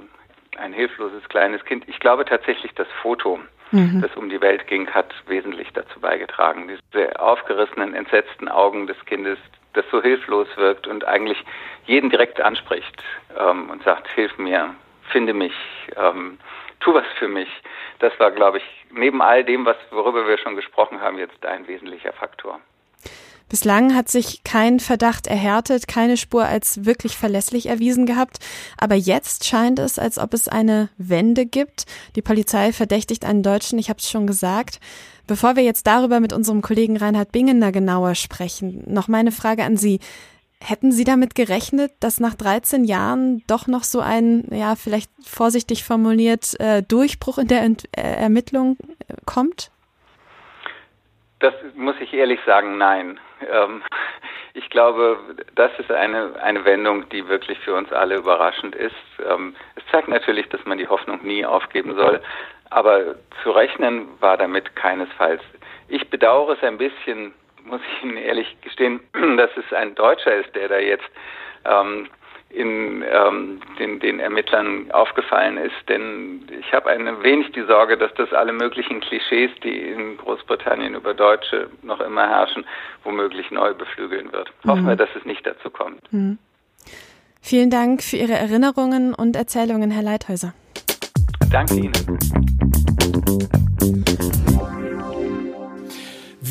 ein 0.57 0.73
hilfloses 0.73 1.27
kleines 1.27 1.63
Kind. 1.65 1.87
Ich 1.87 1.99
glaube 1.99 2.23
tatsächlich, 2.23 2.73
das 2.75 2.87
Foto, 3.01 3.39
mhm. 3.71 4.01
das 4.01 4.15
um 4.15 4.29
die 4.29 4.41
Welt 4.41 4.67
ging, 4.67 4.89
hat 4.89 5.13
wesentlich 5.27 5.69
dazu 5.73 5.99
beigetragen. 5.99 6.69
Diese 6.69 7.19
aufgerissenen, 7.19 7.93
entsetzten 7.95 8.47
Augen 8.47 8.87
des 8.87 8.97
Kindes, 9.05 9.39
das 9.73 9.85
so 9.91 10.01
hilflos 10.01 10.47
wirkt 10.55 10.87
und 10.87 11.03
eigentlich 11.05 11.43
jeden 11.85 12.09
direkt 12.09 12.39
anspricht 12.39 13.03
ähm, 13.37 13.69
und 13.71 13.83
sagt, 13.83 14.07
hilf 14.09 14.37
mir, 14.37 14.75
finde 15.11 15.33
mich, 15.33 15.53
ähm, 15.95 16.37
tu 16.79 16.93
was 16.93 17.05
für 17.19 17.27
mich. 17.27 17.49
Das 17.99 18.17
war, 18.19 18.31
glaube 18.31 18.57
ich, 18.57 18.63
neben 18.91 19.21
all 19.21 19.43
dem, 19.43 19.65
was, 19.65 19.77
worüber 19.91 20.27
wir 20.27 20.37
schon 20.37 20.55
gesprochen 20.55 21.01
haben, 21.01 21.17
jetzt 21.17 21.45
ein 21.45 21.67
wesentlicher 21.67 22.13
Faktor. 22.13 22.59
Bislang 23.49 23.95
hat 23.95 24.09
sich 24.09 24.43
kein 24.43 24.79
Verdacht 24.79 25.27
erhärtet, 25.27 25.87
keine 25.87 26.17
Spur 26.17 26.45
als 26.45 26.85
wirklich 26.85 27.15
verlässlich 27.15 27.67
erwiesen 27.67 28.07
gehabt. 28.07 28.39
Aber 28.79 28.95
jetzt 28.95 29.45
scheint 29.45 29.77
es, 29.77 29.99
als 29.99 30.17
ob 30.17 30.33
es 30.33 30.47
eine 30.47 30.89
Wende 30.97 31.45
gibt. 31.45 31.85
Die 32.15 32.23
Polizei 32.23 32.73
verdächtigt 32.73 33.25
einen 33.25 33.43
Deutschen, 33.43 33.77
ich 33.77 33.89
habe 33.89 33.99
es 33.99 34.09
schon 34.09 34.25
gesagt. 34.25 34.79
Bevor 35.27 35.55
wir 35.55 35.63
jetzt 35.63 35.85
darüber 35.85 36.19
mit 36.19 36.33
unserem 36.33 36.61
Kollegen 36.61 36.97
Reinhard 36.97 37.31
Bingener 37.31 37.71
genauer 37.71 38.15
sprechen, 38.15 38.83
noch 38.87 39.07
meine 39.07 39.31
Frage 39.31 39.63
an 39.63 39.77
Sie. 39.77 39.99
Hätten 40.65 40.93
Sie 40.93 41.03
damit 41.03 41.35
gerechnet, 41.35 41.91
dass 41.99 42.21
nach 42.21 42.35
13 42.35 42.85
Jahren 42.85 43.43
doch 43.47 43.67
noch 43.67 43.83
so 43.83 43.99
ein, 43.99 44.47
ja, 44.49 44.75
vielleicht 44.75 45.11
vorsichtig 45.21 45.83
formuliert, 45.83 46.57
äh, 46.59 46.81
Durchbruch 46.81 47.37
in 47.37 47.49
der 47.49 47.63
Ent 47.63 47.83
äh, 47.97 48.01
Ermittlung 48.01 48.77
äh, 49.09 49.15
kommt? 49.25 49.71
Das 51.39 51.53
muss 51.75 51.95
ich 51.99 52.13
ehrlich 52.13 52.39
sagen, 52.45 52.77
nein. 52.77 53.19
Ähm, 53.51 53.83
ich 54.53 54.69
glaube, 54.69 55.17
das 55.55 55.71
ist 55.79 55.91
eine, 55.91 56.35
eine 56.41 56.63
Wendung, 56.63 57.09
die 57.09 57.27
wirklich 57.27 57.59
für 57.59 57.75
uns 57.75 57.91
alle 57.91 58.15
überraschend 58.15 58.73
ist. 58.73 58.95
Ähm, 59.29 59.57
es 59.75 59.83
zeigt 59.91 60.07
natürlich, 60.07 60.47
dass 60.47 60.63
man 60.63 60.77
die 60.77 60.87
Hoffnung 60.87 61.25
nie 61.25 61.45
aufgeben 61.45 61.93
soll, 61.95 62.21
aber 62.69 63.15
zu 63.43 63.51
rechnen 63.51 64.07
war 64.21 64.37
damit 64.37 64.77
keinesfalls. 64.77 65.41
Ich 65.89 66.09
bedauere 66.09 66.53
es 66.53 66.63
ein 66.63 66.77
bisschen, 66.77 67.33
muss 67.65 67.81
ich 67.81 68.03
Ihnen 68.03 68.17
ehrlich 68.17 68.55
gestehen, 68.61 68.99
dass 69.37 69.49
es 69.57 69.73
ein 69.73 69.95
Deutscher 69.95 70.35
ist, 70.35 70.55
der 70.55 70.67
da 70.69 70.79
jetzt 70.79 71.09
ähm, 71.65 72.07
in 72.49 73.03
ähm, 73.11 73.59
den, 73.79 73.99
den 73.99 74.19
Ermittlern 74.19 74.91
aufgefallen 74.91 75.57
ist. 75.57 75.73
Denn 75.89 76.45
ich 76.59 76.71
habe 76.71 76.89
ein 76.89 77.23
wenig 77.23 77.51
die 77.51 77.63
Sorge, 77.63 77.97
dass 77.97 78.13
das 78.13 78.31
alle 78.31 78.53
möglichen 78.53 78.99
Klischees, 79.01 79.49
die 79.63 79.75
in 79.75 80.17
Großbritannien 80.17 80.93
über 80.93 81.13
Deutsche 81.15 81.69
noch 81.81 81.99
immer 81.99 82.29
herrschen, 82.29 82.63
womöglich 83.03 83.49
neu 83.49 83.73
beflügeln 83.73 84.31
wird. 84.31 84.51
Mhm. 84.63 84.69
Hoffen 84.69 84.87
wir, 84.87 84.95
dass 84.95 85.09
es 85.15 85.25
nicht 85.25 85.45
dazu 85.45 85.71
kommt. 85.71 86.01
Mhm. 86.13 86.37
Vielen 87.41 87.69
Dank 87.69 88.03
für 88.03 88.17
Ihre 88.17 88.33
Erinnerungen 88.33 89.13
und 89.13 89.35
Erzählungen, 89.35 89.91
Herr 89.91 90.03
Leithäuser. 90.03 90.53
Danke 91.51 91.73
Ihnen. 91.75 91.91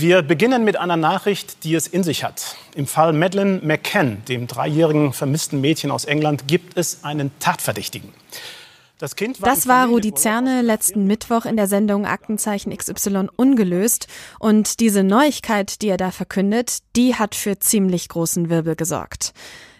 Wir 0.03 0.23
beginnen 0.23 0.65
mit 0.65 0.77
einer 0.77 0.97
Nachricht, 0.97 1.63
die 1.63 1.77
es 1.77 1.87
in 1.87 2.03
sich 2.03 2.25
hat. 2.25 2.57
Im 2.75 2.89
Fall 2.89 3.13
Madeleine 3.13 3.61
McCann, 3.63 4.25
dem 4.27 4.49
dreijährigen 4.49 5.13
vermissten 5.13 5.61
Mädchen 5.61 5.93
aus 5.93 6.07
England, 6.07 6.49
gibt 6.49 6.77
es 6.77 7.05
einen 7.05 7.31
Tatverdächtigen. 7.39 8.13
Das, 8.99 9.15
kind 9.15 9.41
war, 9.41 9.49
das 9.49 9.69
war 9.69 9.87
Rudi 9.87 10.13
Zerne 10.13 10.61
letzten 10.61 11.07
Mittwoch 11.07 11.45
in 11.45 11.57
der 11.57 11.69
Sendung 11.69 12.05
Aktenzeichen 12.05 12.77
XY 12.77 13.29
ungelöst. 13.37 14.09
Und 14.41 14.81
diese 14.81 15.05
Neuigkeit, 15.05 15.81
die 15.83 15.89
er 15.91 15.99
da 15.99 16.11
verkündet, 16.11 16.79
die 16.97 17.15
hat 17.15 17.37
für 17.37 17.61
ziemlich 17.61 18.09
großen 18.09 18.51
Wirbel 18.51 18.75
gesorgt. 18.75 19.33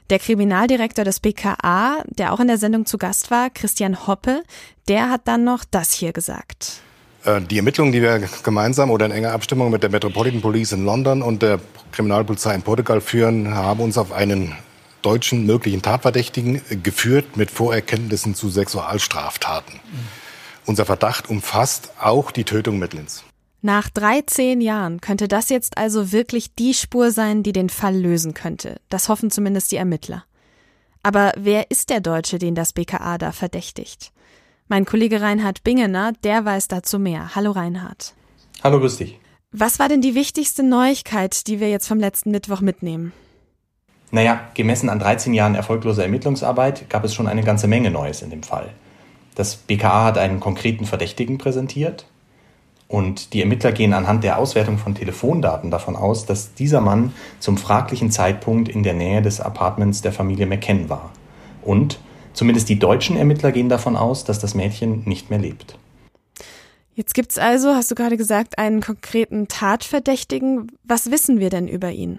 Der 0.09 0.21
Kriminaldirektor 0.21 1.05
des 1.05 1.19
BKA, 1.19 2.05
der 2.07 2.33
auch 2.33 2.39
in 2.39 2.47
der 2.47 2.59
Sendung 2.59 2.87
zu 2.87 2.97
Gast 2.97 3.33
war, 3.33 3.51
Christian 3.51 4.07
Hoppe, 4.07 4.45
der 4.87 5.11
hat 5.11 5.23
dann 5.25 5.43
noch 5.43 5.65
das 5.69 5.93
hier 5.93 6.13
gesagt. 6.13 6.81
Äh, 7.25 7.41
die 7.43 7.59
Ermittlungen, 7.59 7.93
die 7.93 8.03
wir 8.03 8.21
gemeinsam 8.43 8.91
oder 8.91 9.07
in 9.07 9.13
enger 9.13 9.33
Abstimmung 9.33 9.71
mit 9.71 9.83
der 9.83 9.91
Metropolitan 9.91 10.41
Police 10.41 10.73
in 10.73 10.85
London 10.85 11.23
und 11.23 11.43
der 11.43 11.61
Kriminalpolizei 11.93 12.55
in 12.55 12.63
Portugal 12.63 13.01
führen, 13.01 13.55
haben 13.55 13.81
uns 13.81 13.99
auf 13.99 14.13
einen 14.13 14.55
deutschen 15.03 15.47
möglichen 15.47 15.83
Tatverdächtigen 15.83 16.63
geführt 16.83 17.37
mit 17.37 17.51
Vorerkenntnissen 17.51 18.35
zu 18.35 18.49
Sexualstraftaten. 18.49 19.81
Unser 20.65 20.85
Verdacht 20.85 21.29
umfasst 21.29 21.93
auch 22.01 22.31
die 22.31 22.45
Tötung 22.45 22.79
Mittlins. 22.79 23.25
Nach 23.63 23.89
13 23.91 24.61
Jahren 24.61 25.01
könnte 25.01 25.29
das 25.29 25.49
jetzt 25.49 25.77
also 25.77 26.13
wirklich 26.13 26.55
die 26.55 26.75
Spur 26.75 27.11
sein, 27.11 27.43
die 27.43 27.53
den 27.53 27.69
Fall 27.69 27.97
lösen 27.97 28.35
könnte. 28.35 28.81
Das 28.89 29.09
hoffen 29.09 29.31
zumindest 29.31 29.71
die 29.73 29.77
Ermittler. 29.77 30.25
Aber 31.05 31.33
wer 31.37 31.71
ist 31.71 31.91
der 31.91 32.01
Deutsche, 32.01 32.39
den 32.39 32.55
das 32.55 32.73
BKA 32.73 33.19
da 33.19 33.33
verdächtigt? 33.33 34.13
Mein 34.69 34.85
Kollege 34.85 35.21
Reinhard 35.21 35.65
Bingener, 35.65 36.13
der 36.25 36.45
weiß 36.45 36.69
dazu 36.69 36.99
mehr. 36.99 37.35
Hallo 37.35 37.51
Reinhard. 37.51 38.15
Hallo, 38.63 38.79
grüß 38.79 38.99
dich. 38.99 39.19
Was 39.51 39.79
war 39.79 39.89
denn 39.89 40.01
die 40.01 40.15
wichtigste 40.15 40.63
Neuigkeit, 40.63 41.47
die 41.47 41.61
wir 41.61 41.69
jetzt 41.69 41.87
vom 41.87 41.99
letzten 41.99 42.31
Mittwoch 42.31 42.61
mitnehmen? 42.61 43.13
Naja, 44.11 44.49
gemessen 44.55 44.89
an 44.89 44.99
13 44.99 45.35
Jahren 45.35 45.55
erfolgloser 45.55 46.05
Ermittlungsarbeit 46.05 46.89
gab 46.89 47.05
es 47.05 47.15
schon 47.15 47.27
eine 47.27 47.43
ganze 47.43 47.67
Menge 47.67 47.91
Neues 47.91 48.23
in 48.23 48.31
dem 48.31 48.43
Fall. 48.43 48.71
Das 49.35 49.57
BKA 49.57 50.05
hat 50.05 50.19
einen 50.19 50.41
konkreten 50.41 50.85
Verdächtigen 50.85 51.39
präsentiert 51.39 52.07
und 52.89 53.33
die 53.33 53.41
Ermittler 53.41 53.73
gehen 53.73 53.95
anhand 53.95 54.23
der 54.23 54.39
Auswertung 54.39 54.77
von 54.77 54.95
Telefondaten 54.95 55.71
davon 55.71 55.97
aus, 55.97 56.27
dass 56.27 56.53
dieser 56.53 56.83
Mann 56.83 57.15
zum 57.41 57.57
fraglichen 57.57 58.11
Zeitpunkt 58.11 58.69
in 58.69 58.83
der 58.83 58.93
Nähe 58.93 59.23
des 59.23 59.41
Apartments 59.41 60.03
der 60.03 60.13
Familie 60.13 60.45
McKen 60.45 60.91
war. 60.91 61.11
Und 61.63 61.99
Zumindest 62.33 62.69
die 62.69 62.79
deutschen 62.79 63.17
Ermittler 63.17 63.53
gehen 63.53 63.69
davon 63.69 63.97
aus, 63.97 64.25
dass 64.25 64.39
das 64.39 64.55
Mädchen 64.55 65.03
nicht 65.05 65.31
mehr 65.31 65.39
lebt. 65.39 65.77
Jetzt 66.95 67.15
gibt's 67.15 67.39
also, 67.39 67.75
hast 67.75 67.91
du 67.91 67.95
gerade 67.95 68.17
gesagt, 68.17 68.59
einen 68.59 68.81
konkreten 68.81 69.49
Tatverdächtigen. 69.49 70.71
Was 70.85 71.11
wissen 71.11 71.41
wir 71.41 71.49
denn 71.49 71.69
über 71.69 71.91
ihn? 71.91 72.19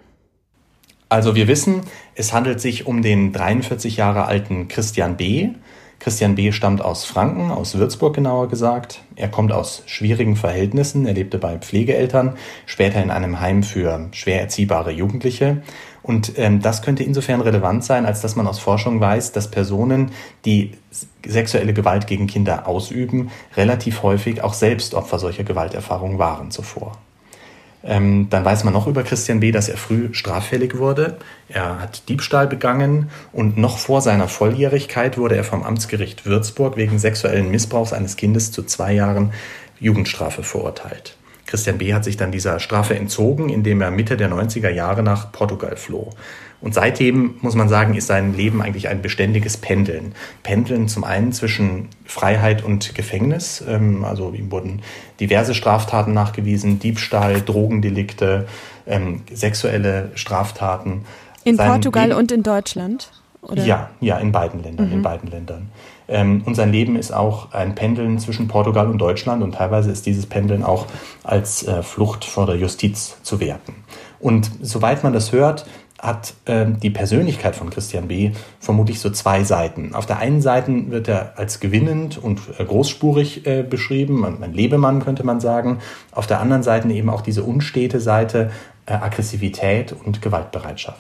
Also 1.10 1.36
wir 1.36 1.48
wissen, 1.48 1.82
es 2.15 2.34
handelt 2.34 2.60
sich 2.60 2.88
um 2.88 3.03
den 3.03 3.34
43 3.34 3.98
Jahre 3.98 4.25
alten 4.25 4.67
Christian 4.67 5.15
B. 5.15 5.50
Christian 6.04 6.36
B. 6.36 6.52
stammt 6.52 6.82
aus 6.82 7.06
Franken, 7.06 7.50
aus 7.50 7.76
Würzburg 7.78 8.14
genauer 8.14 8.50
gesagt. 8.50 9.00
Er 9.16 9.30
kommt 9.30 9.54
aus 9.54 9.84
schwierigen 9.86 10.36
Verhältnissen. 10.36 11.06
Er 11.06 11.14
lebte 11.14 11.38
bei 11.38 11.58
Pflegeeltern, 11.58 12.36
später 12.66 13.02
in 13.02 13.10
einem 13.10 13.40
Heim 13.40 13.64
für 13.64 14.10
schwer 14.12 14.42
erziehbare 14.42 14.92
Jugendliche. 14.92 15.64
Und 16.02 16.38
ähm, 16.38 16.62
das 16.62 16.82
könnte 16.82 17.04
insofern 17.04 17.40
relevant 17.40 17.86
sein, 17.86 18.06
als 18.06 18.20
dass 18.20 18.36
man 18.36 18.48
aus 18.48 18.60
Forschung 18.60 19.00
weiß, 19.00 19.32
dass 19.32 19.50
Personen, 19.50 20.12
die 20.44 20.72
sexuelle 21.26 21.72
Gewalt 21.74 22.06
gegen 22.06 22.28
Kinder 22.28 22.68
ausüben, 22.68 23.32
relativ 23.56 24.04
häufig 24.04 24.44
auch 24.44 24.54
selbst 24.54 24.96
Opfer 24.96 25.20
solcher 25.20 25.46
Gewalterfahrungen 25.46 26.20
waren 26.20 26.52
zuvor. 26.52 26.98
Ähm, 27.84 28.28
dann 28.30 28.46
weiß 28.46 28.63
man 28.63 28.74
noch 28.74 28.88
über 28.88 29.04
Christian 29.04 29.40
B., 29.40 29.52
dass 29.52 29.68
er 29.68 29.78
früh 29.78 30.13
straffällig 30.13 30.78
wurde. 30.78 31.18
Er 31.50 31.82
hat 31.82 32.08
Diebstahl 32.08 32.48
begangen 32.48 33.10
und 33.34 33.58
noch 33.58 33.78
vor 33.78 34.02
seiner 34.02 34.30
Volljährigkeit 34.30 35.18
wurde 35.18 35.36
er 35.36 35.44
vom 35.44 35.63
Amtsgericht 35.63 36.25
Würzburg 36.25 36.78
wegen 36.78 36.98
sexuellen 36.98 37.52
Missbrauchs 37.52 37.92
eines 37.92 38.16
Kindes 38.16 38.52
zu 38.52 38.63
zwei 38.63 38.94
Jahren 38.94 39.34
Jugendstrafe 39.80 40.44
verurteilt. 40.44 41.18
Christian 41.54 41.78
B. 41.78 41.94
hat 41.94 42.04
sich 42.04 42.18
dann 42.18 42.32
dieser 42.32 42.60
Strafe 42.60 42.96
entzogen, 42.96 43.50
indem 43.50 43.80
er 43.80 43.92
Mitte 43.92 44.18
der 44.18 44.28
90er 44.28 44.72
Jahre 44.72 45.04
nach 45.04 45.32
Portugal 45.32 45.76
floh. 45.76 46.10
Und 46.62 46.74
seitdem, 46.74 47.36
muss 47.42 47.54
man 47.54 47.70
sagen, 47.70 47.94
ist 47.94 48.08
sein 48.08 48.36
Leben 48.36 48.60
eigentlich 48.60 48.88
ein 48.88 49.04
beständiges 49.04 49.58
Pendeln. 49.58 50.16
Pendeln 50.42 50.88
zum 50.88 51.04
einen 51.04 51.32
zwischen 51.32 51.90
Freiheit 52.06 52.64
und 52.64 52.96
Gefängnis. 52.96 53.64
Ähm, 53.68 54.04
also 54.04 54.34
ihm 54.34 54.50
wurden 54.50 54.82
diverse 55.20 55.54
Straftaten 55.54 56.12
nachgewiesen, 56.12 56.80
Diebstahl, 56.80 57.40
Drogendelikte, 57.42 58.48
ähm, 58.88 59.22
sexuelle 59.32 60.10
Straftaten. 60.16 61.06
In 61.44 61.58
sein 61.58 61.70
Portugal 61.70 62.08
Leben, 62.08 62.20
und 62.20 62.32
in 62.32 62.42
Deutschland? 62.42 63.12
Oder? 63.44 63.66
Ja, 63.66 63.90
ja, 64.00 64.18
in 64.18 64.32
beiden 64.32 64.64
Ländern, 64.64 64.88
mhm. 64.88 64.94
in 64.94 65.02
beiden 65.02 65.30
Ländern. 65.30 65.70
Ähm, 66.08 66.44
und 66.46 66.56
sein 66.56 66.72
Leben 66.72 66.96
ist 66.96 67.14
auch 67.14 67.52
ein 67.52 67.76
Pendeln 67.76 68.20
zwischen 68.20 68.48
Portugal 68.48 68.88
und 68.88 69.00
Deutschland 69.00 69.44
und 69.44 69.56
teilweise 69.56 69.92
ist 69.92 70.06
dieses 70.06 70.26
Pendeln 70.26 70.64
auch 70.64 70.86
als 71.24 71.68
äh, 71.68 71.84
Flucht 71.84 72.26
vor 72.26 72.46
der 72.46 72.56
Justiz 72.56 73.18
zu 73.22 73.40
werten. 73.40 73.76
Und 74.20 74.50
soweit 74.62 75.04
man 75.04 75.14
das 75.14 75.32
hört, 75.34 75.66
hat 76.04 76.34
äh, 76.46 76.66
die 76.66 76.90
Persönlichkeit 76.90 77.56
von 77.56 77.70
Christian 77.70 78.10
B. 78.10 78.32
vermutlich 78.60 79.00
so 79.00 79.10
zwei 79.10 79.46
Seiten. 79.46 79.96
Auf 79.96 80.06
der 80.06 80.20
einen 80.20 80.42
Seite 80.42 80.92
wird 80.92 81.08
er 81.08 81.38
als 81.38 81.62
gewinnend 81.62 82.18
und 82.18 82.42
äh, 82.60 82.66
großspurig 82.66 83.48
äh, 83.48 83.64
beschrieben, 83.64 84.26
ein 84.26 84.54
Lebemann 84.54 85.02
könnte 85.02 85.26
man 85.26 85.40
sagen. 85.40 85.80
Auf 86.12 86.28
der 86.28 86.42
anderen 86.42 86.62
Seite 86.62 86.90
eben 86.90 87.10
auch 87.10 87.22
diese 87.22 87.44
unstete 87.44 88.02
Seite, 88.02 88.52
Aggressivität 88.86 89.94
und 89.94 90.22
Gewaltbereitschaft. 90.22 91.00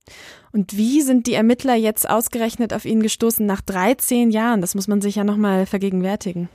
Und 0.51 0.77
wie 0.77 1.01
sind 1.01 1.25
die 1.25 1.33
Ermittler 1.33 1.75
jetzt 1.75 2.07
ausgerechnet 2.07 2.73
auf 2.73 2.85
ihn 2.85 3.01
gestoßen 3.01 3.45
nach 3.45 3.61
13 3.61 4.29
Jahren? 4.29 4.61
Das 4.61 4.75
muss 4.75 4.87
man 4.87 5.01
sich 5.01 5.15
ja 5.15 5.23
nochmal 5.23 5.65
vergegenwärtigen. 5.65 6.47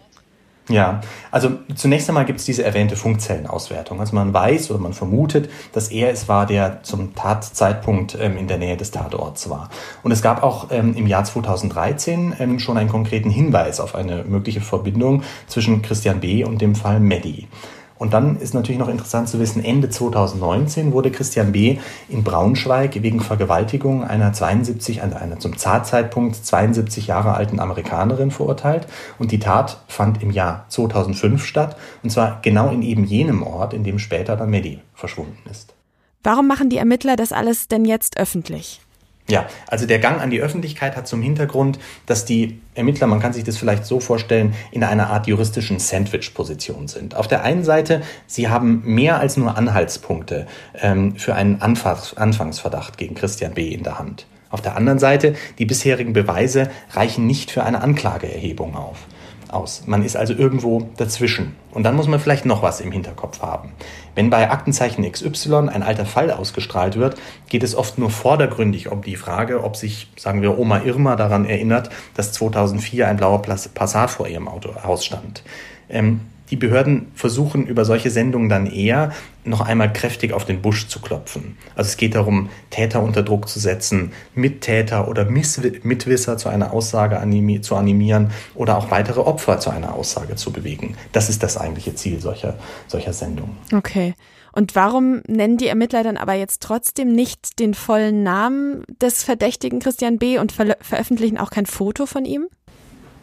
Ja, 0.68 1.00
also 1.30 1.52
zunächst 1.74 2.08
einmal 2.10 2.26
gibt 2.26 2.40
es 2.40 2.44
diese 2.44 2.62
erwähnte 2.62 2.94
Funkzellenauswertung. 2.94 4.00
Also 4.00 4.14
man 4.14 4.34
weiß 4.34 4.70
oder 4.70 4.78
man 4.78 4.92
vermutet, 4.92 5.50
dass 5.72 5.88
er 5.88 6.10
es 6.10 6.28
war, 6.28 6.44
der 6.44 6.82
zum 6.82 7.14
Tatzeitpunkt 7.14 8.18
ähm, 8.20 8.36
in 8.36 8.48
der 8.48 8.58
Nähe 8.58 8.76
des 8.76 8.90
Tatorts 8.90 9.48
war. 9.48 9.70
Und 10.02 10.12
es 10.12 10.20
gab 10.20 10.42
auch 10.42 10.66
ähm, 10.70 10.94
im 10.94 11.06
Jahr 11.06 11.24
2013 11.24 12.36
ähm, 12.38 12.58
schon 12.58 12.76
einen 12.76 12.90
konkreten 12.90 13.30
Hinweis 13.30 13.80
auf 13.80 13.94
eine 13.94 14.24
mögliche 14.24 14.60
Verbindung 14.60 15.22
zwischen 15.46 15.80
Christian 15.80 16.20
B. 16.20 16.44
und 16.44 16.60
dem 16.60 16.74
Fall 16.74 17.00
Medi. 17.00 17.48
Und 17.98 18.12
dann 18.12 18.38
ist 18.38 18.54
natürlich 18.54 18.78
noch 18.78 18.88
interessant 18.88 19.28
zu 19.28 19.38
wissen, 19.38 19.64
Ende 19.64 19.90
2019 19.90 20.92
wurde 20.92 21.10
Christian 21.10 21.52
B. 21.52 21.78
in 22.08 22.24
Braunschweig 22.24 23.02
wegen 23.02 23.20
Vergewaltigung 23.20 24.04
einer 24.04 24.32
72, 24.32 25.02
einer 25.02 25.38
zum 25.38 25.56
Zartzeitpunkt 25.56 26.36
72 26.36 27.08
Jahre 27.08 27.34
alten 27.34 27.60
Amerikanerin 27.60 28.30
verurteilt. 28.30 28.86
Und 29.18 29.32
die 29.32 29.40
Tat 29.40 29.82
fand 29.88 30.22
im 30.22 30.30
Jahr 30.30 30.64
2005 30.68 31.44
statt. 31.44 31.76
Und 32.02 32.10
zwar 32.10 32.40
genau 32.42 32.70
in 32.70 32.82
eben 32.82 33.04
jenem 33.04 33.42
Ort, 33.42 33.74
in 33.74 33.84
dem 33.84 33.98
später 33.98 34.36
dann 34.36 34.50
Medi 34.50 34.80
verschwunden 34.94 35.38
ist. 35.50 35.74
Warum 36.22 36.46
machen 36.46 36.68
die 36.68 36.78
Ermittler 36.78 37.16
das 37.16 37.32
alles 37.32 37.68
denn 37.68 37.84
jetzt 37.84 38.18
öffentlich? 38.18 38.80
Ja, 39.30 39.46
also 39.66 39.86
der 39.86 39.98
Gang 39.98 40.22
an 40.22 40.30
die 40.30 40.40
Öffentlichkeit 40.40 40.96
hat 40.96 41.06
zum 41.06 41.20
Hintergrund, 41.20 41.78
dass 42.06 42.24
die 42.24 42.60
Ermittler, 42.74 43.06
man 43.06 43.20
kann 43.20 43.34
sich 43.34 43.44
das 43.44 43.58
vielleicht 43.58 43.84
so 43.84 44.00
vorstellen, 44.00 44.54
in 44.70 44.82
einer 44.82 45.10
Art 45.10 45.26
juristischen 45.26 45.78
Sandwich-Position 45.78 46.88
sind. 46.88 47.14
Auf 47.14 47.28
der 47.28 47.42
einen 47.42 47.62
Seite, 47.62 48.00
sie 48.26 48.48
haben 48.48 48.82
mehr 48.84 49.20
als 49.20 49.36
nur 49.36 49.58
Anhaltspunkte 49.58 50.46
ähm, 50.80 51.16
für 51.16 51.34
einen 51.34 51.60
Anfangs 51.60 52.14
Anfangsverdacht 52.14 52.96
gegen 52.96 53.14
Christian 53.14 53.52
B. 53.52 53.68
in 53.68 53.82
der 53.82 53.98
Hand. 53.98 54.26
Auf 54.48 54.62
der 54.62 54.76
anderen 54.76 54.98
Seite, 54.98 55.34
die 55.58 55.66
bisherigen 55.66 56.14
Beweise 56.14 56.70
reichen 56.92 57.26
nicht 57.26 57.50
für 57.50 57.64
eine 57.64 57.82
Anklageerhebung 57.82 58.76
auf 58.76 58.96
aus. 59.52 59.82
Man 59.86 60.04
ist 60.04 60.16
also 60.16 60.34
irgendwo 60.34 60.88
dazwischen. 60.96 61.56
Und 61.72 61.84
dann 61.84 61.96
muss 61.96 62.08
man 62.08 62.20
vielleicht 62.20 62.44
noch 62.44 62.62
was 62.62 62.80
im 62.80 62.92
Hinterkopf 62.92 63.40
haben. 63.40 63.72
Wenn 64.14 64.30
bei 64.30 64.50
Aktenzeichen 64.50 65.10
XY 65.10 65.68
ein 65.68 65.82
alter 65.82 66.06
Fall 66.06 66.30
ausgestrahlt 66.30 66.96
wird, 66.96 67.16
geht 67.48 67.62
es 67.62 67.74
oft 67.74 67.98
nur 67.98 68.10
vordergründig 68.10 68.90
um 68.90 69.02
die 69.02 69.16
Frage, 69.16 69.64
ob 69.64 69.76
sich, 69.76 70.08
sagen 70.16 70.42
wir, 70.42 70.58
Oma 70.58 70.82
Irma 70.82 71.16
daran 71.16 71.44
erinnert, 71.44 71.90
dass 72.14 72.32
2004 72.32 73.08
ein 73.08 73.16
blauer 73.16 73.42
Passat 73.42 74.10
vor 74.10 74.28
ihrem 74.28 74.48
Autohaus 74.48 75.04
stand. 75.04 75.42
Ähm, 75.88 76.20
die 76.50 76.56
Behörden 76.56 77.08
versuchen 77.14 77.66
über 77.66 77.84
solche 77.84 78.10
Sendungen 78.10 78.48
dann 78.48 78.66
eher 78.66 79.12
noch 79.44 79.60
einmal 79.60 79.92
kräftig 79.92 80.32
auf 80.32 80.44
den 80.44 80.62
Busch 80.62 80.88
zu 80.88 81.00
klopfen. 81.00 81.56
Also 81.74 81.88
es 81.88 81.96
geht 81.96 82.14
darum, 82.14 82.50
Täter 82.70 83.02
unter 83.02 83.22
Druck 83.22 83.48
zu 83.48 83.58
setzen, 83.58 84.12
Mittäter 84.34 85.08
oder 85.08 85.24
Mitwisser 85.24 86.36
zu 86.36 86.48
einer 86.48 86.72
Aussage 86.72 87.18
animi 87.18 87.60
zu 87.60 87.76
animieren 87.76 88.30
oder 88.54 88.76
auch 88.76 88.90
weitere 88.90 89.20
Opfer 89.20 89.58
zu 89.58 89.70
einer 89.70 89.94
Aussage 89.94 90.36
zu 90.36 90.52
bewegen. 90.52 90.96
Das 91.12 91.28
ist 91.28 91.42
das 91.42 91.56
eigentliche 91.56 91.94
Ziel 91.94 92.20
solcher, 92.20 92.58
solcher 92.86 93.12
Sendungen. 93.12 93.56
Okay. 93.74 94.14
Und 94.52 94.74
warum 94.74 95.22
nennen 95.28 95.56
die 95.56 95.68
Ermittler 95.68 96.02
dann 96.02 96.16
aber 96.16 96.34
jetzt 96.34 96.62
trotzdem 96.62 97.12
nicht 97.12 97.58
den 97.60 97.74
vollen 97.74 98.22
Namen 98.22 98.82
des 99.00 99.22
Verdächtigen 99.22 99.78
Christian 99.78 100.18
B. 100.18 100.38
und 100.38 100.52
ver 100.52 100.76
veröffentlichen 100.80 101.38
auch 101.38 101.50
kein 101.50 101.66
Foto 101.66 102.06
von 102.06 102.24
ihm? 102.24 102.48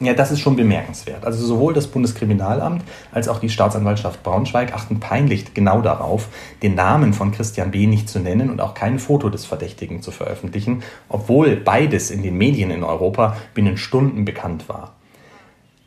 Ja, 0.05 0.13
das 0.13 0.29
ist 0.29 0.39
schon 0.39 0.55
bemerkenswert. 0.55 1.25
Also 1.25 1.43
sowohl 1.43 1.73
das 1.73 1.87
Bundeskriminalamt 1.87 2.83
als 3.11 3.27
auch 3.27 3.39
die 3.39 3.49
Staatsanwaltschaft 3.49 4.21
Braunschweig 4.21 4.71
achten 4.71 4.99
peinlich 4.99 5.55
genau 5.55 5.81
darauf, 5.81 6.27
den 6.61 6.75
Namen 6.75 7.11
von 7.11 7.31
Christian 7.31 7.71
B. 7.71 7.87
nicht 7.87 8.07
zu 8.07 8.19
nennen 8.19 8.51
und 8.51 8.61
auch 8.61 8.75
kein 8.75 8.99
Foto 8.99 9.29
des 9.29 9.45
Verdächtigen 9.45 10.03
zu 10.03 10.11
veröffentlichen, 10.11 10.83
obwohl 11.09 11.55
beides 11.55 12.11
in 12.11 12.21
den 12.21 12.37
Medien 12.37 12.69
in 12.69 12.83
Europa 12.83 13.35
binnen 13.55 13.77
Stunden 13.77 14.25
bekannt 14.25 14.69
war. 14.69 14.93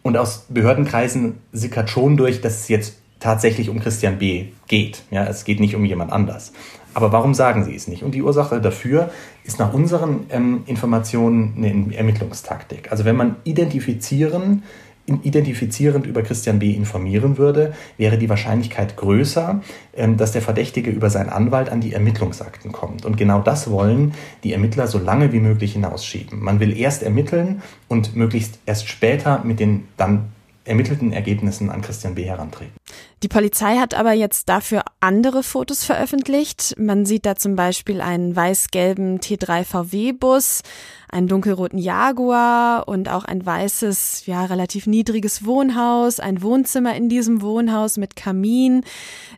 Und 0.03 0.17
aus 0.17 0.47
Behördenkreisen 0.49 1.39
sickert 1.53 1.89
schon 1.89 2.17
durch, 2.17 2.41
dass 2.41 2.63
es 2.63 2.69
jetzt 2.69 2.97
tatsächlich 3.21 3.69
um 3.69 3.81
Christian 3.81 4.19
B. 4.19 4.47
geht. 4.67 5.03
Ja, 5.11 5.25
es 5.27 5.45
geht 5.45 5.61
nicht 5.61 5.75
um 5.75 5.85
jemand 5.85 6.13
anders. 6.13 6.53
Aber 6.95 7.13
warum 7.13 7.35
sagen 7.35 7.65
sie 7.65 7.75
es 7.75 7.87
nicht? 7.87 8.03
Und 8.03 8.13
die 8.13 8.23
Ursache 8.23 8.61
dafür 8.61 9.11
ist 9.45 9.59
nach 9.59 9.73
unseren 9.73 10.27
ähm, 10.31 10.63
Informationen 10.67 11.55
eine 11.57 11.95
Ermittlungstaktik. 11.95 12.91
Also 12.91 13.05
wenn 13.05 13.17
man 13.17 13.37
identifizieren, 13.45 14.63
identifizierend 15.07 16.07
über 16.07 16.23
Christian 16.23 16.59
B. 16.59 16.73
informieren 16.73 17.39
würde, 17.39 17.73
wäre 17.97 18.19
die 18.19 18.29
Wahrscheinlichkeit 18.29 18.97
größer, 18.97 19.61
ähm, 19.95 20.17
dass 20.17 20.33
der 20.33 20.43
Verdächtige 20.43 20.91
über 20.91 21.09
seinen 21.11 21.29
Anwalt 21.29 21.71
an 21.71 21.81
die 21.81 21.93
Ermittlungsakten 21.93 22.73
kommt. 22.73 23.05
Und 23.05 23.17
genau 23.17 23.41
das 23.41 23.71
wollen 23.71 24.15
die 24.45 24.53
Ermittler 24.53 24.87
so 24.87 24.99
lange 24.99 25.33
wie 25.33 25.41
möglich 25.41 25.75
hinausschieben. 25.75 26.43
Man 26.43 26.61
will 26.61 26.77
erst 26.77 27.03
ermitteln 27.03 27.63
und 27.89 28.17
möglichst 28.17 28.59
erst 28.67 28.89
später 28.89 29.43
mit 29.45 29.61
den 29.61 29.89
dann 29.97 30.33
ermittelten 30.69 31.13
Ergebnissen 31.13 31.71
an 31.71 31.83
Christian 31.83 32.15
B. 32.15 32.25
herantreten. 32.25 32.75
Die 33.23 33.29
Polizei 33.29 33.79
hat 33.79 33.95
aber 33.95 34.13
jetzt 34.13 34.49
dafür 34.49 34.83
andere 35.01 35.43
Fotos 35.43 35.85
veröffentlicht. 35.85 36.75
Man 36.79 37.05
sieht 37.05 37.27
da 37.27 37.35
zum 37.35 37.57
Beispiel 37.57 38.01
einen 38.01 38.37
weiß-gelben 38.37 39.19
T3 39.19 39.65
VW-Bus, 39.65 40.63
einen 41.09 41.27
dunkelroten 41.27 41.79
Jaguar 41.79 42.87
und 42.87 43.09
auch 43.09 43.25
ein 43.25 43.45
weißes, 43.45 44.27
ja, 44.27 44.45
relativ 44.45 44.87
niedriges 44.87 45.45
Wohnhaus, 45.45 46.21
ein 46.21 46.43
Wohnzimmer 46.43 46.95
in 46.95 47.09
diesem 47.09 47.43
Wohnhaus 47.43 47.97
mit 47.97 48.15
Kamin. 48.15 48.85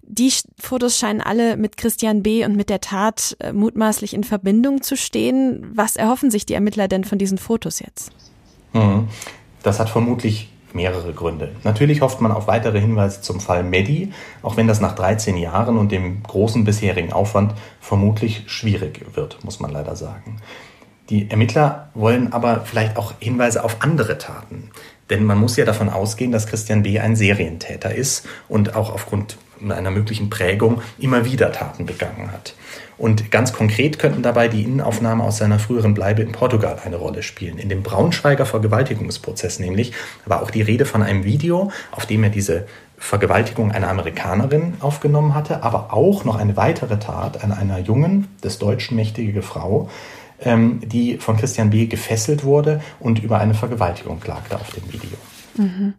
Die 0.03 0.31
Fotos 0.59 0.99
scheinen 0.99 1.23
alle 1.23 1.57
mit 1.57 1.79
Christian 1.79 2.23
B. 2.23 2.45
und 2.45 2.57
mit 2.57 2.69
der 2.69 2.81
Tat 2.81 3.37
äh, 3.41 3.53
mutmaßlich 3.53 4.13
in 4.13 4.25
Verbindung 4.25 4.83
zu 4.83 4.97
stehen. 4.97 5.71
Was 5.73 5.97
erhoffen 5.97 6.31
sich 6.31 6.45
die 6.45 6.55
Ermittler 6.55 6.89
denn 6.89 7.05
von 7.05 7.19
diesen 7.19 7.39
Fotos 7.39 7.81
jetzt? 7.81 8.13
Mhm. 8.75 9.09
Das 9.63 9.79
hat 9.79 9.89
vermutlich 9.89 10.51
mehrere 10.75 11.13
Gründe. 11.13 11.53
Natürlich 11.65 12.01
hofft 12.01 12.21
man 12.21 12.33
auf 12.33 12.47
weitere 12.47 12.81
Hinweise 12.81 13.21
zum 13.21 13.41
Fall 13.41 13.63
Medi, 13.63 14.13
auch 14.43 14.57
wenn 14.57 14.69
das 14.69 14.81
nach 14.81 14.95
13 14.95 15.37
Jahren 15.37 15.79
und 15.79 15.93
dem 15.93 16.23
großen 16.23 16.65
bisherigen 16.65 17.13
Aufwand 17.13 17.55
vermutlich 17.81 18.45
schwierig 18.47 19.05
wird, 19.15 19.43
muss 19.45 19.61
man 19.61 19.71
leider 19.71 19.97
sagen. 19.97 20.37
Die 21.11 21.29
Ermittler 21.29 21.91
wollen 21.95 22.33
aber 22.33 22.61
vielleicht 22.61 22.97
auch 22.97 23.15
Hinweise 23.19 23.65
auf 23.65 23.79
andere 23.81 24.19
Taten. 24.19 24.71
Denn 25.11 25.25
man 25.25 25.39
muss 25.39 25.57
ja 25.57 25.65
davon 25.65 25.89
ausgehen, 25.89 26.31
dass 26.31 26.47
Christian 26.47 26.85
B. 26.85 27.01
ein 27.01 27.17
Serientäter 27.17 27.93
ist 27.93 28.29
und 28.49 28.77
auch 28.77 28.93
aufgrund 28.95 29.37
einer 29.69 29.91
möglichen 29.91 30.31
Prägung 30.31 30.81
immer 30.99 31.25
wieder 31.25 31.51
Taten 31.51 31.85
begangen 31.85 32.31
hat. 32.33 32.55
Und 33.01 33.31
ganz 33.31 33.55
konkret 33.55 33.99
könnten 33.99 34.23
dabei 34.23 34.49
die 34.49 34.63
Innenaufnahmen 34.63 35.25
aus 35.25 35.39
seiner 35.39 35.59
früheren 35.59 35.95
Bleibe 35.95 36.21
in 36.21 36.33
Portugal 36.33 36.77
eine 36.85 36.97
Rolle 36.97 37.23
spielen. 37.23 37.57
In 37.57 37.71
dem 37.71 37.83
Braunschweiger 37.83 38.45
Vergewaltigungsprozess 38.45 39.59
nämlich 39.59 39.95
war 40.27 40.43
auch 40.43 40.51
die 40.51 40.61
Rede 40.61 40.85
von 40.85 41.03
einem 41.03 41.25
Video, 41.25 41.73
auf 41.93 42.05
dem 42.05 42.23
er 42.25 42.29
diese 42.29 42.67
Vergewaltigung 42.99 43.73
einer 43.73 43.89
Amerikanerin 43.89 44.75
aufgenommen 44.81 45.35
hatte, 45.35 45.63
aber 45.63 45.95
auch 45.95 46.27
noch 46.27 46.37
eine 46.37 46.59
weitere 46.59 46.99
Tat 46.99 47.43
an 47.43 47.53
einer 47.53 47.79
jungen, 47.79 48.29
des 48.45 48.59
Deutschen 48.59 48.97
mächtige 48.97 49.41
Frau, 49.41 49.89
ähm, 50.43 50.81
die 50.85 51.17
von 51.17 51.39
Christian 51.39 51.71
B. 51.71 51.87
gefesselt 51.87 52.45
wurde 52.45 52.83
und 53.01 53.23
über 53.23 53.39
eine 53.39 53.55
Vergewaltigung 53.55 54.21
klagte 54.21 54.57
auf 54.57 54.71
dem 54.73 54.93
Video. 54.93 55.17
Mhm. 55.57 55.95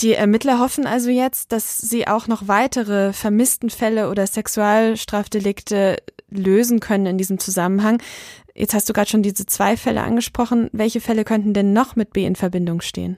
Die 0.00 0.12
Ermittler 0.12 0.58
hoffen 0.58 0.86
also 0.86 1.08
jetzt, 1.10 1.52
dass 1.52 1.78
sie 1.78 2.06
auch 2.06 2.26
noch 2.26 2.48
weitere 2.48 3.12
vermissten 3.12 3.70
Fälle 3.70 4.10
oder 4.10 4.26
Sexualstrafdelikte 4.26 5.96
lösen 6.30 6.80
können 6.80 7.06
in 7.06 7.18
diesem 7.18 7.38
Zusammenhang. 7.38 8.02
Jetzt 8.54 8.74
hast 8.74 8.88
du 8.88 8.92
gerade 8.92 9.08
schon 9.08 9.22
diese 9.22 9.46
zwei 9.46 9.76
Fälle 9.76 10.02
angesprochen. 10.02 10.68
Welche 10.72 11.00
Fälle 11.00 11.24
könnten 11.24 11.54
denn 11.54 11.72
noch 11.72 11.96
mit 11.96 12.12
B 12.12 12.24
in 12.24 12.36
Verbindung 12.36 12.80
stehen? 12.82 13.16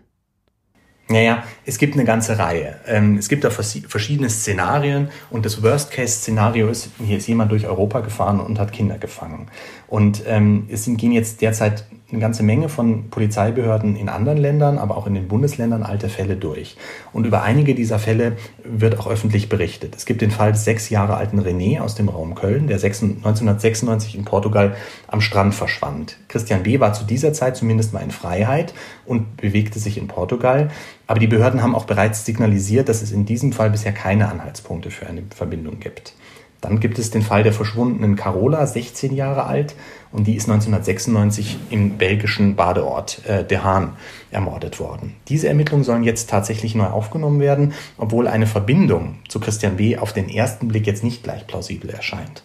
Naja, 1.11 1.43
es 1.65 1.79
gibt 1.79 1.95
eine 1.95 2.05
ganze 2.05 2.39
Reihe. 2.39 2.77
Ähm, 2.87 3.17
es 3.17 3.31
gibt 3.31 3.43
da 3.43 3.51
verschiedene 3.51 4.29
Szenarien 4.29 5.09
und 5.31 5.47
das 5.47 5.63
Worst-Case-Szenario 5.63 6.69
ist, 6.69 6.91
hier 7.03 7.17
ist 7.17 7.27
jemand 7.27 7.51
durch 7.51 7.67
Europa 7.67 8.01
gefahren 8.01 8.41
und 8.41 8.59
hat 8.59 8.73
Kinder 8.73 8.99
gefangen. 8.99 9.49
Und 9.87 10.23
ähm, 10.27 10.69
es 10.71 10.85
gehen 10.85 11.13
jetzt 11.13 11.41
derzeit 11.41 11.87
eine 12.11 12.21
ganze 12.21 12.43
Menge 12.43 12.71
von 12.71 13.11
Polizeibehörden 13.11 13.95
in 13.95 14.09
anderen 14.09 14.39
Ländern, 14.39 14.79
aber 14.79 14.97
auch 14.97 15.07
in 15.07 15.13
den 15.13 15.29
Bundesländern 15.29 15.83
alte 15.83 16.09
Fälle 16.09 16.37
durch. 16.37 16.79
Und 17.13 17.27
über 17.27 17.43
einige 17.43 17.75
dieser 17.75 17.99
Fälle 17.99 18.39
wird 18.65 18.99
auch 18.99 19.07
öffentlich 19.07 19.51
berichtet. 19.51 19.95
Es 19.95 20.07
gibt 20.07 20.23
den 20.23 20.31
Fall 20.31 20.53
des 20.53 20.65
sechs 20.65 20.89
Jahre 20.89 21.19
alten 21.19 21.39
René 21.39 21.81
aus 21.81 21.97
dem 21.97 22.09
Raum 22.09 22.35
Köln, 22.35 22.67
der 22.67 22.77
1996 22.77 24.15
in 24.15 24.25
Portugal 24.25 24.75
am 25.07 25.21
Strand 25.21 25.55
verschwand. 25.55 26.17
Christian 26.29 26.63
B. 26.63 26.81
war 26.81 26.95
zu 26.95 27.05
dieser 27.05 27.35
Zeit 27.35 27.59
zumindest 27.59 27.93
mal 27.93 28.01
in 28.01 28.11
Freiheit 28.11 28.73
und 29.05 29.37
bewegte 29.37 29.79
sich 29.79 29.99
in 29.99 30.09
Portugal. 30.09 30.71
Aber 31.07 31.21
die 31.21 31.27
Behörden 31.27 31.63
haben 31.63 31.75
auch 31.75 31.85
bereits 31.85 32.25
signalisiert, 32.25 32.89
dass 32.89 33.03
es 33.03 33.13
in 33.13 33.27
diesem 33.27 33.53
Fall 33.53 33.69
bisher 33.69 33.93
keine 33.93 34.31
Anhaltspunkte 34.31 34.91
für 34.91 35.07
eine 35.07 35.25
Verbindung 35.35 35.79
gibt. 35.79 36.15
Dann 36.61 36.81
gibt 36.81 36.99
es 36.99 37.11
den 37.11 37.23
Fall 37.23 37.45
der 37.45 37.53
verschwundenen 37.53 38.17
Carola, 38.17 38.67
16 38.67 39.15
Jahre 39.15 39.45
alt, 39.45 39.77
und 40.11 40.27
die 40.27 40.35
ist 40.35 40.49
1996 40.49 41.59
im 41.71 41.99
belgischen 41.99 42.57
Badeort 42.57 43.25
äh, 43.27 43.45
De 43.45 43.59
Haan 43.59 43.93
ermordet 44.31 44.81
worden. 44.81 45.15
Diese 45.29 45.49
Ermittlungen 45.49 45.85
sollen 45.85 46.03
jetzt 46.03 46.31
tatsächlich 46.31 46.75
neu 46.75 46.87
aufgenommen 46.87 47.41
werden, 47.41 47.75
obwohl 47.97 48.27
eine 48.27 48.47
Verbindung 48.47 49.17
zu 49.29 49.39
Christian 49.39 49.77
B. 49.77 49.99
auf 49.99 50.13
den 50.13 50.29
ersten 50.29 50.69
Blick 50.69 50.87
jetzt 50.87 51.05
nicht 51.05 51.23
gleich 51.23 51.47
plausibel 51.47 51.91
erscheint. 51.91 52.43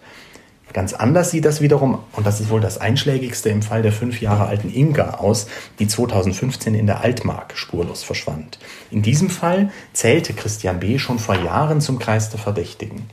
Ganz 0.73 0.93
anders 0.93 1.29
sieht 1.29 1.45
das 1.45 1.61
wiederum, 1.61 1.99
und 2.13 2.25
das 2.25 2.41
ist 2.41 2.49
wohl 2.49 2.59
das 2.59 2.79
einschlägigste 2.79 3.49
im 3.49 3.61
Fall 3.61 3.83
der 3.83 3.91
fünf 3.91 4.21
Jahre 4.21 4.47
alten 4.47 4.73
Inga 4.73 5.15
aus, 5.19 5.45
die 5.77 5.87
2015 5.87 6.73
in 6.73 6.87
der 6.87 7.01
Altmark 7.01 7.55
spurlos 7.55 8.03
verschwand. 8.03 8.57
In 8.89 9.03
diesem 9.03 9.29
Fall 9.29 9.71
zählte 9.93 10.33
Christian 10.33 10.79
B. 10.79 10.97
schon 10.97 11.19
vor 11.19 11.35
Jahren 11.35 11.79
zum 11.79 11.99
Kreis 11.99 12.31
der 12.31 12.39
Verdächtigen. 12.39 13.03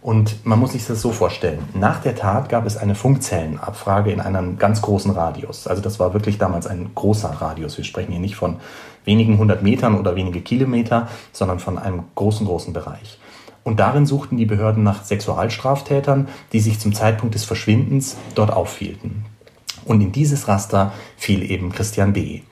Und 0.00 0.46
man 0.46 0.60
muss 0.60 0.72
sich 0.72 0.86
das 0.86 1.02
so 1.02 1.10
vorstellen. 1.10 1.58
Nach 1.74 2.00
der 2.00 2.14
Tat 2.14 2.48
gab 2.48 2.66
es 2.66 2.76
eine 2.76 2.94
Funkzellenabfrage 2.94 4.12
in 4.12 4.20
einem 4.20 4.56
ganz 4.58 4.80
großen 4.80 5.10
Radius. 5.10 5.66
Also 5.66 5.82
das 5.82 5.98
war 5.98 6.14
wirklich 6.14 6.38
damals 6.38 6.68
ein 6.68 6.92
großer 6.94 7.28
Radius. 7.28 7.76
Wir 7.76 7.84
sprechen 7.84 8.12
hier 8.12 8.20
nicht 8.20 8.36
von 8.36 8.56
wenigen 9.04 9.38
hundert 9.38 9.62
Metern 9.62 9.98
oder 9.98 10.14
wenige 10.14 10.40
Kilometer, 10.40 11.08
sondern 11.32 11.58
von 11.58 11.78
einem 11.78 12.04
großen, 12.14 12.46
großen 12.46 12.72
Bereich. 12.72 13.18
Und 13.64 13.80
darin 13.80 14.06
suchten 14.06 14.36
die 14.36 14.46
Behörden 14.46 14.82
nach 14.84 15.04
Sexualstraftätern, 15.04 16.28
die 16.52 16.60
sich 16.60 16.78
zum 16.78 16.94
Zeitpunkt 16.94 17.34
des 17.34 17.44
Verschwindens 17.44 18.16
dort 18.34 18.52
aufhielten. 18.52 19.24
Und 19.84 20.00
in 20.00 20.12
dieses 20.12 20.46
Raster 20.46 20.92
fiel 21.16 21.50
eben 21.50 21.72
Christian 21.72 22.12
B. 22.12 22.42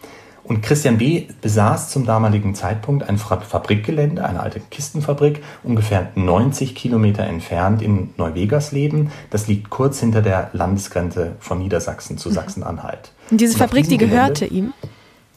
Und 0.46 0.62
Christian 0.62 0.98
B. 0.98 1.26
besaß 1.40 1.90
zum 1.90 2.06
damaligen 2.06 2.54
Zeitpunkt 2.54 3.08
ein 3.08 3.18
Fabrikgelände, 3.18 4.24
eine 4.24 4.40
alte 4.40 4.60
Kistenfabrik, 4.60 5.42
ungefähr 5.64 6.12
90 6.14 6.76
Kilometer 6.76 7.24
entfernt 7.24 7.82
in 7.82 8.10
Neuwegersleben. 8.16 9.10
Das 9.30 9.48
liegt 9.48 9.70
kurz 9.70 9.98
hinter 9.98 10.22
der 10.22 10.50
Landesgrenze 10.52 11.34
von 11.40 11.58
Niedersachsen 11.58 12.16
zu 12.16 12.28
mhm. 12.28 12.34
Sachsen-Anhalt. 12.34 13.10
Und 13.30 13.40
diese 13.40 13.58
Fabrik, 13.58 13.88
die 13.88 13.98
gehörte 13.98 14.46
ihm? 14.46 14.72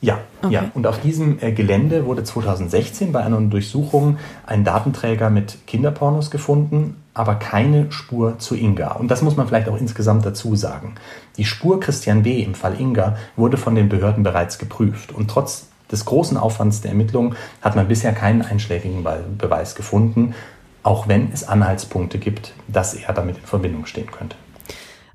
Ja, 0.02 0.20
okay. 0.42 0.54
ja. 0.54 0.72
Und 0.74 0.88
auf 0.88 1.02
diesem 1.02 1.40
äh, 1.42 1.52
Gelände 1.52 2.06
wurde 2.06 2.24
2016 2.24 3.12
bei 3.12 3.22
einer 3.22 3.40
Durchsuchung 3.42 4.18
ein 4.46 4.64
Datenträger 4.64 5.30
mit 5.30 5.68
Kinderpornos 5.68 6.32
gefunden, 6.32 6.96
aber 7.14 7.36
keine 7.36 7.92
Spur 7.92 8.40
zu 8.40 8.56
Inga. 8.56 8.94
Und 8.94 9.12
das 9.12 9.22
muss 9.22 9.36
man 9.36 9.48
vielleicht 9.48 9.68
auch 9.68 9.78
insgesamt 9.78 10.26
dazu 10.26 10.56
sagen. 10.56 10.96
Die 11.38 11.44
Spur 11.44 11.82
Christian 11.82 12.24
B. 12.24 12.42
im 12.42 12.56
Fall 12.56 12.80
Inga 12.80 13.18
wurde 13.36 13.58
von 13.58 13.76
den 13.76 13.90
Behörden 13.90 14.24
bereits 14.24 14.58
geprüft. 14.58 15.12
Und 15.12 15.30
trotz 15.30 15.68
des 15.92 16.06
großen 16.06 16.38
Aufwands 16.38 16.82
der 16.82 16.92
Ermittlungen 16.92 17.36
hat 17.62 17.76
man 17.76 17.88
bisher 17.88 18.14
keinen 18.14 18.42
einschlägigen 18.42 19.06
Beweis 19.38 19.76
gefunden, 19.76 20.34
auch 20.82 21.10
wenn 21.10 21.32
es 21.34 21.48
Anhaltspunkte 21.48 22.20
gibt, 22.20 22.54
dass 22.68 22.94
er 22.94 23.12
damit 23.12 23.38
in 23.38 23.44
Verbindung 23.44 23.86
stehen 23.86 24.10
könnte. 24.10 24.38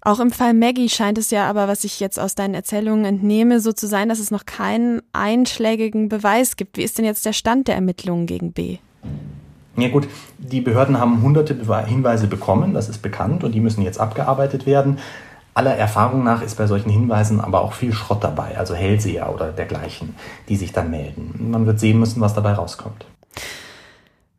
Auch 0.06 0.20
im 0.20 0.30
Fall 0.30 0.52
Maggie 0.52 0.90
scheint 0.90 1.16
es 1.16 1.30
ja 1.30 1.48
aber, 1.48 1.66
was 1.66 1.82
ich 1.82 1.98
jetzt 1.98 2.20
aus 2.20 2.34
deinen 2.34 2.52
Erzählungen 2.52 3.06
entnehme, 3.06 3.60
so 3.60 3.72
zu 3.72 3.86
sein, 3.86 4.10
dass 4.10 4.18
es 4.18 4.30
noch 4.30 4.44
keinen 4.44 5.00
einschlägigen 5.14 6.10
Beweis 6.10 6.56
gibt. 6.56 6.76
Wie 6.76 6.82
ist 6.82 6.98
denn 6.98 7.06
jetzt 7.06 7.24
der 7.24 7.32
Stand 7.32 7.68
der 7.68 7.76
Ermittlungen 7.76 8.26
gegen 8.26 8.52
B? 8.52 8.76
Ja 9.76 9.88
gut, 9.88 10.06
die 10.36 10.60
Behörden 10.60 11.00
haben 11.00 11.22
hunderte 11.22 11.56
Hinweise 11.86 12.26
bekommen, 12.26 12.74
das 12.74 12.90
ist 12.90 13.00
bekannt, 13.00 13.44
und 13.44 13.52
die 13.52 13.60
müssen 13.60 13.82
jetzt 13.82 13.98
abgearbeitet 13.98 14.66
werden. 14.66 14.98
Aller 15.54 15.74
Erfahrung 15.74 16.22
nach 16.22 16.42
ist 16.42 16.58
bei 16.58 16.66
solchen 16.66 16.90
Hinweisen 16.90 17.40
aber 17.40 17.62
auch 17.62 17.72
viel 17.72 17.94
Schrott 17.94 18.22
dabei, 18.22 18.58
also 18.58 18.74
Hellseher 18.74 19.32
oder 19.34 19.52
dergleichen, 19.52 20.14
die 20.50 20.56
sich 20.56 20.72
dann 20.72 20.90
melden. 20.90 21.50
Man 21.50 21.64
wird 21.64 21.80
sehen 21.80 21.98
müssen, 21.98 22.20
was 22.20 22.34
dabei 22.34 22.52
rauskommt. 22.52 23.06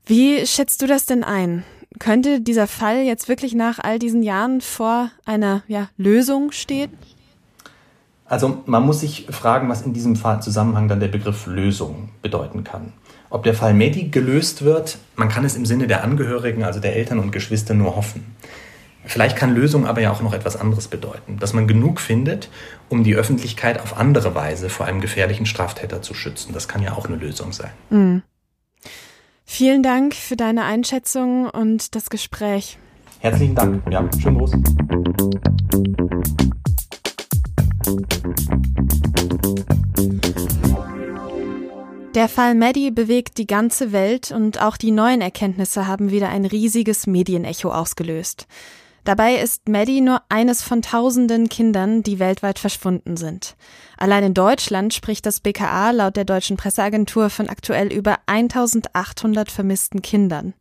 Wie 0.06 0.46
schätzt 0.46 0.84
du 0.84 0.88
das 0.88 1.08
denn 1.08 1.24
ein? 1.24 1.64
Könnte 2.00 2.42
dieser 2.42 2.68
Fall 2.68 3.04
jetzt 3.04 3.30
wirklich 3.30 3.54
nach 3.54 3.80
all 3.80 4.00
diesen 4.00 4.24
Jahren 4.24 4.62
vor 4.62 5.12
einer 5.26 5.64
ja, 5.68 5.90
Lösung 5.98 6.52
stehen? 6.52 6.92
Also 8.26 8.64
man 8.66 8.84
muss 8.84 9.02
sich 9.02 9.28
fragen, 9.30 9.70
was 9.70 9.84
in 9.84 9.94
diesem 9.94 10.16
Fall 10.16 10.42
Zusammenhang 10.42 10.88
dann 10.88 11.00
der 11.00 11.08
Begriff 11.08 11.46
Lösung 11.46 12.10
bedeuten 12.22 12.64
kann. 12.64 12.94
Ob 13.30 13.44
der 13.44 13.54
Fall 13.54 13.74
Medi 13.74 14.10
gelöst 14.10 14.64
wird, 14.64 14.98
man 15.16 15.30
kann 15.30 15.46
es 15.46 15.56
im 15.56 15.66
Sinne 15.66 15.88
der 15.88 16.04
Angehörigen, 16.04 16.64
also 16.64 16.80
der 16.80 16.96
Eltern 16.96 17.20
und 17.20 17.32
Geschwister, 17.32 17.74
nur 17.74 17.96
hoffen. 17.96 18.36
Vielleicht 19.06 19.38
kann 19.38 19.54
Lösung 19.54 19.86
aber 19.86 20.02
ja 20.02 20.12
auch 20.12 20.22
noch 20.22 20.34
etwas 20.34 20.56
anderes 20.56 20.88
bedeuten, 20.88 21.38
dass 21.40 21.54
man 21.54 21.68
genug 21.68 22.02
findet, 22.02 22.50
um 22.90 23.04
die 23.04 23.16
Öffentlichkeit 23.16 23.80
auf 23.80 23.98
andere 23.98 24.34
Weise 24.34 24.70
vor 24.70 24.88
einem 24.88 25.00
gefährlichen 25.00 25.46
Straftäter 25.46 26.02
zu 26.02 26.16
schützen. 26.16 26.54
Das 26.54 26.68
kann 26.68 26.82
ja 26.82 26.94
auch 26.94 27.06
eine 27.06 27.16
Lösung 27.16 27.52
sein. 27.54 27.72
Mhm. 27.92 28.24
Vielen 29.46 29.84
Dank 29.84 30.16
für 30.16 30.36
deine 30.36 30.66
Einschätzung 30.66 31.50
und 31.50 31.96
das 31.96 32.10
Gespräch. 32.10 32.78
Herzlichen 33.20 33.56
Dank. 33.56 33.84
Ja, 33.92 34.08
schönen 34.20 34.38
Gruß. 34.38 34.52
Der 42.16 42.28
Fall 42.30 42.56
Maddie 42.56 42.92
bewegt 42.92 43.38
die 43.38 43.46
ganze 43.46 43.92
Welt 43.92 44.32
und 44.32 44.62
auch 44.62 44.78
die 44.78 44.92
neuen 44.92 45.22
Erkenntnisse 45.22 45.86
haben 45.88 46.12
wieder 46.12 46.30
ein 46.30 46.46
riesiges 46.46 47.08
Medienecho 47.08 47.72
ausgelöst. 47.72 48.48
Dabei 49.06 49.36
ist 49.36 49.70
Maddie 49.70 50.02
nur 50.02 50.22
eines 50.30 50.64
von 50.64 50.82
tausenden 50.82 51.48
Kindern, 51.48 52.02
die 52.02 52.18
weltweit 52.18 52.58
verschwunden 52.58 53.18
sind. 53.18 53.56
Allein 53.98 54.24
in 54.24 54.34
Deutschland 54.34 54.96
spricht 54.96 55.28
das 55.28 55.42
BKA 55.42 55.92
laut 55.92 56.18
der 56.18 56.26
deutschen 56.26 56.58
Presseagentur 56.58 57.30
von 57.30 57.48
aktuell 57.48 57.94
über 57.94 58.18
1800 58.26 59.52
vermissten 59.52 60.02
Kindern. 60.02 60.56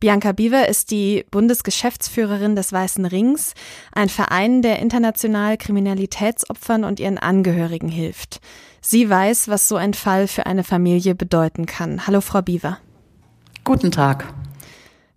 Bianca 0.00 0.32
Biewer 0.32 0.68
ist 0.68 0.90
die 0.90 1.26
Bundesgeschäftsführerin 1.30 2.56
des 2.56 2.72
Weißen 2.72 3.04
Rings, 3.04 3.52
ein 3.92 4.08
Verein, 4.08 4.62
der 4.62 4.78
international 4.78 5.58
Kriminalitätsopfern 5.58 6.84
und 6.84 6.98
ihren 6.98 7.18
Angehörigen 7.18 7.88
hilft. 7.88 8.40
Sie 8.80 9.08
weiß, 9.08 9.48
was 9.48 9.68
so 9.68 9.76
ein 9.76 9.92
Fall 9.92 10.28
für 10.28 10.46
eine 10.46 10.64
Familie 10.64 11.14
bedeuten 11.14 11.66
kann. 11.66 12.06
Hallo, 12.06 12.22
Frau 12.22 12.40
Biewer. 12.40 12.78
Guten 13.64 13.90
Tag. 13.90 14.32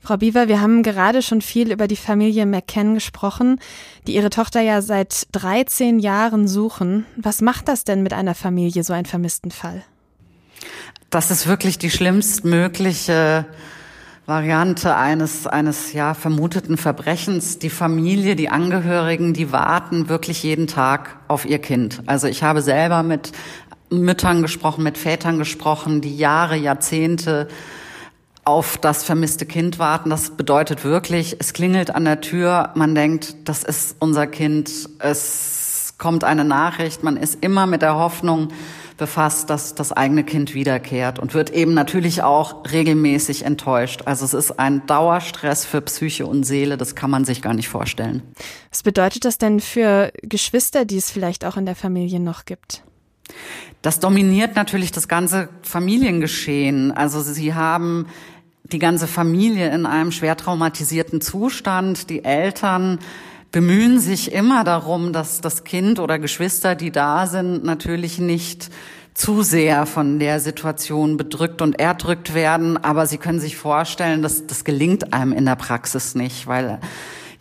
Frau 0.02 0.18
Biewer, 0.18 0.48
wir 0.48 0.62
haben 0.62 0.82
gerade 0.82 1.22
schon 1.22 1.42
viel 1.42 1.72
über 1.72 1.88
die 1.88 1.96
Familie 1.96 2.46
McCann 2.46 2.94
gesprochen, 2.94 3.60
die 4.08 4.16
ihre 4.16 4.30
Tochter 4.30 4.62
ja 4.62 4.82
seit 4.82 5.28
13 5.34 6.00
Jahren 6.00 6.48
suchen. 6.48 7.06
Was 7.18 7.42
macht 7.42 7.68
das 7.68 7.84
denn 7.84 8.02
mit 8.02 8.14
einer 8.14 8.34
Familie, 8.34 8.84
so 8.84 8.94
einen 8.94 9.06
vermissten 9.06 9.52
Fall? 9.52 9.84
Das 11.10 11.32
ist 11.32 11.48
wirklich 11.48 11.78
die 11.78 11.90
schlimmstmögliche 11.90 13.46
Variante 14.26 14.96
eines, 14.96 15.48
eines, 15.48 15.92
ja, 15.94 16.14
vermuteten 16.14 16.78
Verbrechens. 16.78 17.60
Die 17.60 17.72
Familie, 17.72 18.36
die 18.36 18.50
Angehörigen, 18.50 19.34
die 19.34 19.52
warten 19.52 20.08
wirklich 20.08 20.44
jeden 20.44 20.68
Tag 20.68 21.18
auf 21.28 21.46
ihr 21.46 21.60
Kind. 21.60 22.04
Also 22.06 22.28
ich 22.28 22.44
habe 22.44 22.62
selber 22.62 23.04
mit 23.04 23.32
Müttern 23.90 24.44
gesprochen, 24.44 24.84
mit 24.84 24.98
Vätern 24.98 25.40
gesprochen, 25.40 26.02
die 26.02 26.16
Jahre, 26.16 26.56
Jahrzehnte 26.56 27.48
auf 28.50 28.80
das 28.80 29.04
vermisste 29.04 29.46
Kind 29.46 29.78
warten. 29.78 30.10
Das 30.10 30.32
bedeutet 30.32 30.84
wirklich, 30.84 31.36
es 31.38 31.54
klingelt 31.54 31.94
an 31.94 32.04
der 32.04 32.20
Tür, 32.20 32.72
man 32.74 32.96
denkt, 32.96 33.36
das 33.48 33.64
ist 33.64 33.96
unser 34.00 34.26
Kind, 34.26 34.90
es 34.98 35.94
kommt 36.00 36.24
eine 36.24 36.46
Nachricht, 36.46 37.04
man 37.04 37.16
ist 37.16 37.44
immer 37.44 37.68
mit 37.68 37.84
der 37.84 37.94
Hoffnung 37.94 38.48
befasst, 38.98 39.52
dass 39.52 39.76
das 39.76 39.92
eigene 39.92 40.24
Kind 40.24 40.56
wiederkehrt 40.56 41.20
und 41.20 41.36
wird 41.36 41.52
eben 41.52 41.76
natürlich 41.76 42.24
auch 42.24 42.64
regelmäßig 42.72 43.46
enttäuscht. 43.46 44.02
Also 44.06 44.26
es 44.26 44.34
ist 44.34 44.60
ein 44.60 44.84
Dauerstress 44.88 45.64
für 45.64 45.82
Psyche 45.82 46.26
und 46.26 46.44
Seele, 46.44 46.76
das 46.76 46.96
kann 46.96 47.12
man 47.12 47.26
sich 47.26 47.44
gar 47.44 47.54
nicht 47.54 47.70
vorstellen. 47.70 48.24
Was 48.72 48.82
bedeutet 48.82 49.26
das 49.26 49.38
denn 49.38 49.60
für 49.60 50.12
Geschwister, 50.24 50.86
die 50.86 50.98
es 50.98 51.12
vielleicht 51.12 51.46
auch 51.46 51.56
in 51.56 51.68
der 51.68 51.76
Familie 51.76 52.20
noch 52.20 52.46
gibt? 52.46 52.84
Das 53.82 54.00
dominiert 54.00 54.56
natürlich 54.56 54.92
das 54.92 55.08
ganze 55.08 55.50
Familiengeschehen. 55.62 56.92
Also 56.92 57.22
sie 57.22 57.54
haben 57.54 58.08
die 58.72 58.80
ganze 58.80 59.08
Familie 59.08 59.74
in 59.74 59.86
einem 59.86 60.12
schwer 60.12 60.38
traumatisierten 60.38 61.22
Zustand. 61.22 62.10
Die 62.10 62.24
Eltern 62.24 63.00
bemühen 63.52 64.00
sich 64.00 64.32
immer 64.32 64.64
darum, 64.64 65.12
dass 65.14 65.42
das 65.42 65.64
Kind 65.64 66.00
oder 66.00 66.20
Geschwister, 66.20 66.76
die 66.76 66.92
da 66.92 67.28
sind, 67.28 67.64
natürlich 67.64 68.20
nicht 68.20 68.70
zu 69.16 69.42
sehr 69.42 69.86
von 69.86 70.20
der 70.20 70.40
Situation 70.40 71.18
bedrückt 71.18 71.62
und 71.62 71.80
erdrückt 71.80 72.34
werden. 72.34 72.78
Aber 72.78 73.06
Sie 73.06 73.18
können 73.18 73.40
sich 73.40 73.58
vorstellen, 73.58 74.22
dass 74.22 74.48
das 74.48 74.64
gelingt 74.64 75.14
einem 75.14 75.34
in 75.34 75.46
der 75.46 75.56
Praxis 75.56 76.16
nicht, 76.16 76.48
weil 76.48 76.80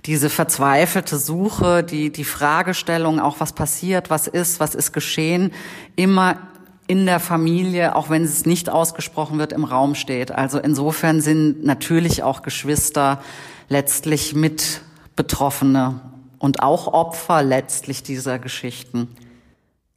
diese 0.07 0.31
verzweifelte 0.31 1.19
Suche, 1.19 1.85
die, 1.85 2.11
die 2.11 2.25
Fragestellung, 2.25 3.21
auch 3.21 3.41
was 3.41 3.53
passiert, 3.53 4.11
was 4.11 4.27
ist, 4.27 4.59
was 4.59 4.75
ist 4.75 4.93
geschehen, 4.93 5.53
immer 5.97 6.48
in 6.89 7.07
der 7.07 7.21
Familie, 7.21 7.95
auch 7.95 8.11
wenn 8.11 8.25
es 8.25 8.47
nicht 8.47 8.71
ausgesprochen 8.71 9.39
wird, 9.39 9.53
im 9.53 9.65
Raum 9.65 9.95
steht. 9.95 10.33
Also 10.33 10.59
insofern 10.59 11.21
sind 11.21 11.63
natürlich 11.65 12.23
auch 12.23 12.43
Geschwister 12.43 13.23
letztlich 13.69 14.35
mit 14.35 14.81
Betroffene 15.15 16.01
und 16.39 16.63
auch 16.63 16.93
Opfer 16.93 17.43
letztlich 17.43 18.03
dieser 18.03 18.39
Geschichten. 18.39 19.09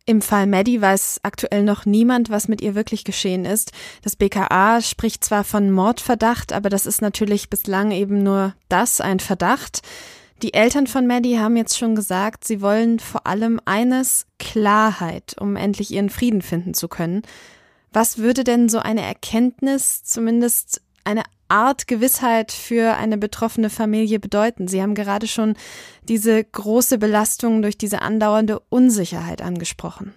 Im 0.05 0.21
Fall 0.21 0.47
Maddie 0.47 0.81
weiß 0.81 1.21
aktuell 1.23 1.63
noch 1.63 1.85
niemand, 1.85 2.29
was 2.29 2.49
mit 2.49 2.59
ihr 2.59 2.75
wirklich 2.75 3.05
geschehen 3.05 3.45
ist. 3.45 3.71
Das 4.01 4.17
BKA 4.17 4.81
spricht 4.81 5.23
zwar 5.23 5.45
von 5.45 5.71
Mordverdacht, 5.71 6.51
aber 6.51 6.69
das 6.69 6.85
ist 6.85 7.01
natürlich 7.01 7.49
bislang 7.49 7.91
eben 7.91 8.21
nur 8.21 8.53
das, 8.67 8.99
ein 8.99 9.19
Verdacht. 9.21 9.81
Die 10.41 10.55
Eltern 10.55 10.87
von 10.87 11.05
Maddie 11.05 11.37
haben 11.37 11.55
jetzt 11.55 11.77
schon 11.77 11.95
gesagt, 11.95 12.45
sie 12.45 12.61
wollen 12.61 12.99
vor 12.99 13.27
allem 13.27 13.59
eines 13.65 14.25
Klarheit, 14.39 15.35
um 15.39 15.55
endlich 15.55 15.91
ihren 15.91 16.09
Frieden 16.09 16.41
finden 16.41 16.73
zu 16.73 16.87
können. 16.87 17.21
Was 17.93 18.17
würde 18.17 18.43
denn 18.43 18.67
so 18.67 18.79
eine 18.79 19.01
Erkenntnis, 19.01 20.03
zumindest 20.03 20.81
eine 21.03 21.23
Art 21.47 21.87
Gewissheit 21.87 22.51
für 22.51 22.95
eine 22.95 23.19
betroffene 23.19 23.69
Familie 23.69 24.19
bedeuten? 24.19 24.67
Sie 24.67 24.81
haben 24.81 24.95
gerade 24.95 25.27
schon 25.27 25.55
diese 26.07 26.43
große 26.43 26.97
Belastung 26.97 27.61
durch 27.61 27.77
diese 27.77 28.01
andauernde 28.01 28.61
Unsicherheit 28.69 29.43
angesprochen. 29.43 30.13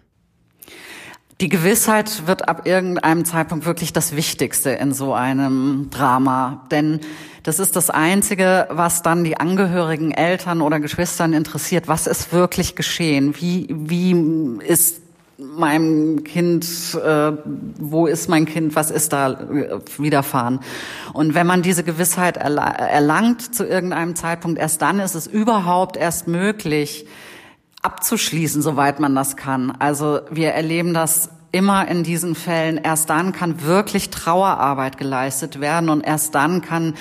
Die 1.41 1.49
Gewissheit 1.49 2.27
wird 2.27 2.49
ab 2.49 2.67
irgendeinem 2.67 3.25
Zeitpunkt 3.25 3.67
wirklich 3.67 3.93
das 3.93 4.15
Wichtigste 4.15 4.71
in 4.71 4.93
so 4.93 5.15
einem 5.15 5.91
Drama, 5.91 6.65
denn 6.71 7.01
das 7.43 7.59
ist 7.59 7.77
das 7.77 7.91
Einzige, 7.91 8.69
was 8.71 9.03
dann 9.03 9.25
die 9.25 9.37
Angehörigen, 9.37 10.13
Eltern 10.13 10.63
oder 10.63 10.81
Geschwistern 10.81 11.33
interessiert. 11.33 11.89
Was 11.89 12.07
ist 12.07 12.33
wirklich 12.33 12.75
geschehen? 12.77 13.35
Wie, 13.39 13.67
wie 13.69 14.13
ist 14.67 15.03
meinem 15.37 16.25
Kind, 16.25 16.65
äh, 16.95 17.33
wo 17.79 18.07
ist 18.07 18.29
mein 18.29 18.47
Kind, 18.47 18.77
was 18.77 18.91
ist 18.91 19.13
da 19.13 19.33
äh, 19.33 19.81
widerfahren. 19.99 20.61
Und 21.13 21.35
wenn 21.35 21.47
man 21.47 21.63
diese 21.63 21.85
Gewissheit 21.85 22.37
erlangt 22.37 23.55
zu 23.55 23.67
irgendeinem 23.67 24.15
Zeitpunkt, 24.15 24.59
erst 24.59 24.81
dann 24.83 25.01
ist 25.01 25.15
es 25.15 25.27
überhaupt 25.27 25.97
erst 25.97 26.29
möglich, 26.29 27.07
abzuschließen, 27.85 28.63
soweit 28.63 28.99
man 28.99 29.15
das 29.15 29.37
kann. 29.37 29.71
Also 29.79 30.21
wir 30.31 30.51
erleben 30.51 30.95
das 30.95 31.31
immer 31.53 31.87
in 31.87 32.03
diesen 32.03 32.35
Fällen. 32.35 32.79
Erst 32.79 33.11
dann 33.11 33.33
kann 33.33 33.63
wirklich 33.63 34.11
Trauerarbeit 34.11 34.99
geleistet 34.99 35.61
werden 35.61 35.89
und 35.89 36.01
erst 36.05 36.35
dann 36.35 36.63
kann 36.63 36.95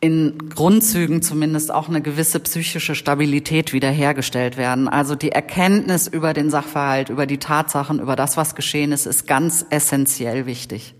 in 0.00 0.48
Grundzügen 0.52 1.22
zumindest 1.22 1.72
auch 1.72 1.88
eine 1.88 2.00
gewisse 2.00 2.40
psychische 2.40 2.94
Stabilität 2.94 3.72
wiederhergestellt 3.72 4.56
werden. 4.56 4.88
Also 4.88 5.14
die 5.14 5.30
Erkenntnis 5.30 6.08
über 6.08 6.32
den 6.32 6.50
Sachverhalt, 6.50 7.08
über 7.08 7.26
die 7.26 7.38
Tatsachen, 7.38 8.00
über 8.00 8.16
das, 8.16 8.36
was 8.36 8.54
geschehen 8.54 8.90
ist, 8.90 9.06
ist 9.06 9.28
ganz 9.28 9.64
essentiell 9.70 10.46
wichtig. 10.46 10.94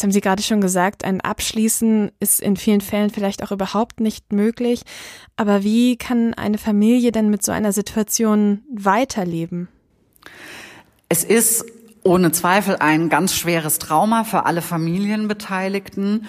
Jetzt 0.00 0.04
haben 0.04 0.12
Sie 0.12 0.22
gerade 0.22 0.42
schon 0.42 0.62
gesagt, 0.62 1.04
ein 1.04 1.20
Abschließen 1.20 2.10
ist 2.20 2.40
in 2.40 2.56
vielen 2.56 2.80
Fällen 2.80 3.10
vielleicht 3.10 3.42
auch 3.42 3.50
überhaupt 3.50 4.00
nicht 4.00 4.32
möglich. 4.32 4.80
Aber 5.36 5.62
wie 5.62 5.98
kann 5.98 6.32
eine 6.32 6.56
Familie 6.56 7.12
denn 7.12 7.28
mit 7.28 7.42
so 7.42 7.52
einer 7.52 7.74
Situation 7.74 8.62
weiterleben? 8.74 9.68
Es 11.10 11.22
ist 11.22 11.66
ohne 12.02 12.32
Zweifel 12.32 12.76
ein 12.80 13.10
ganz 13.10 13.34
schweres 13.34 13.78
Trauma 13.78 14.24
für 14.24 14.46
alle 14.46 14.62
Familienbeteiligten 14.62 16.26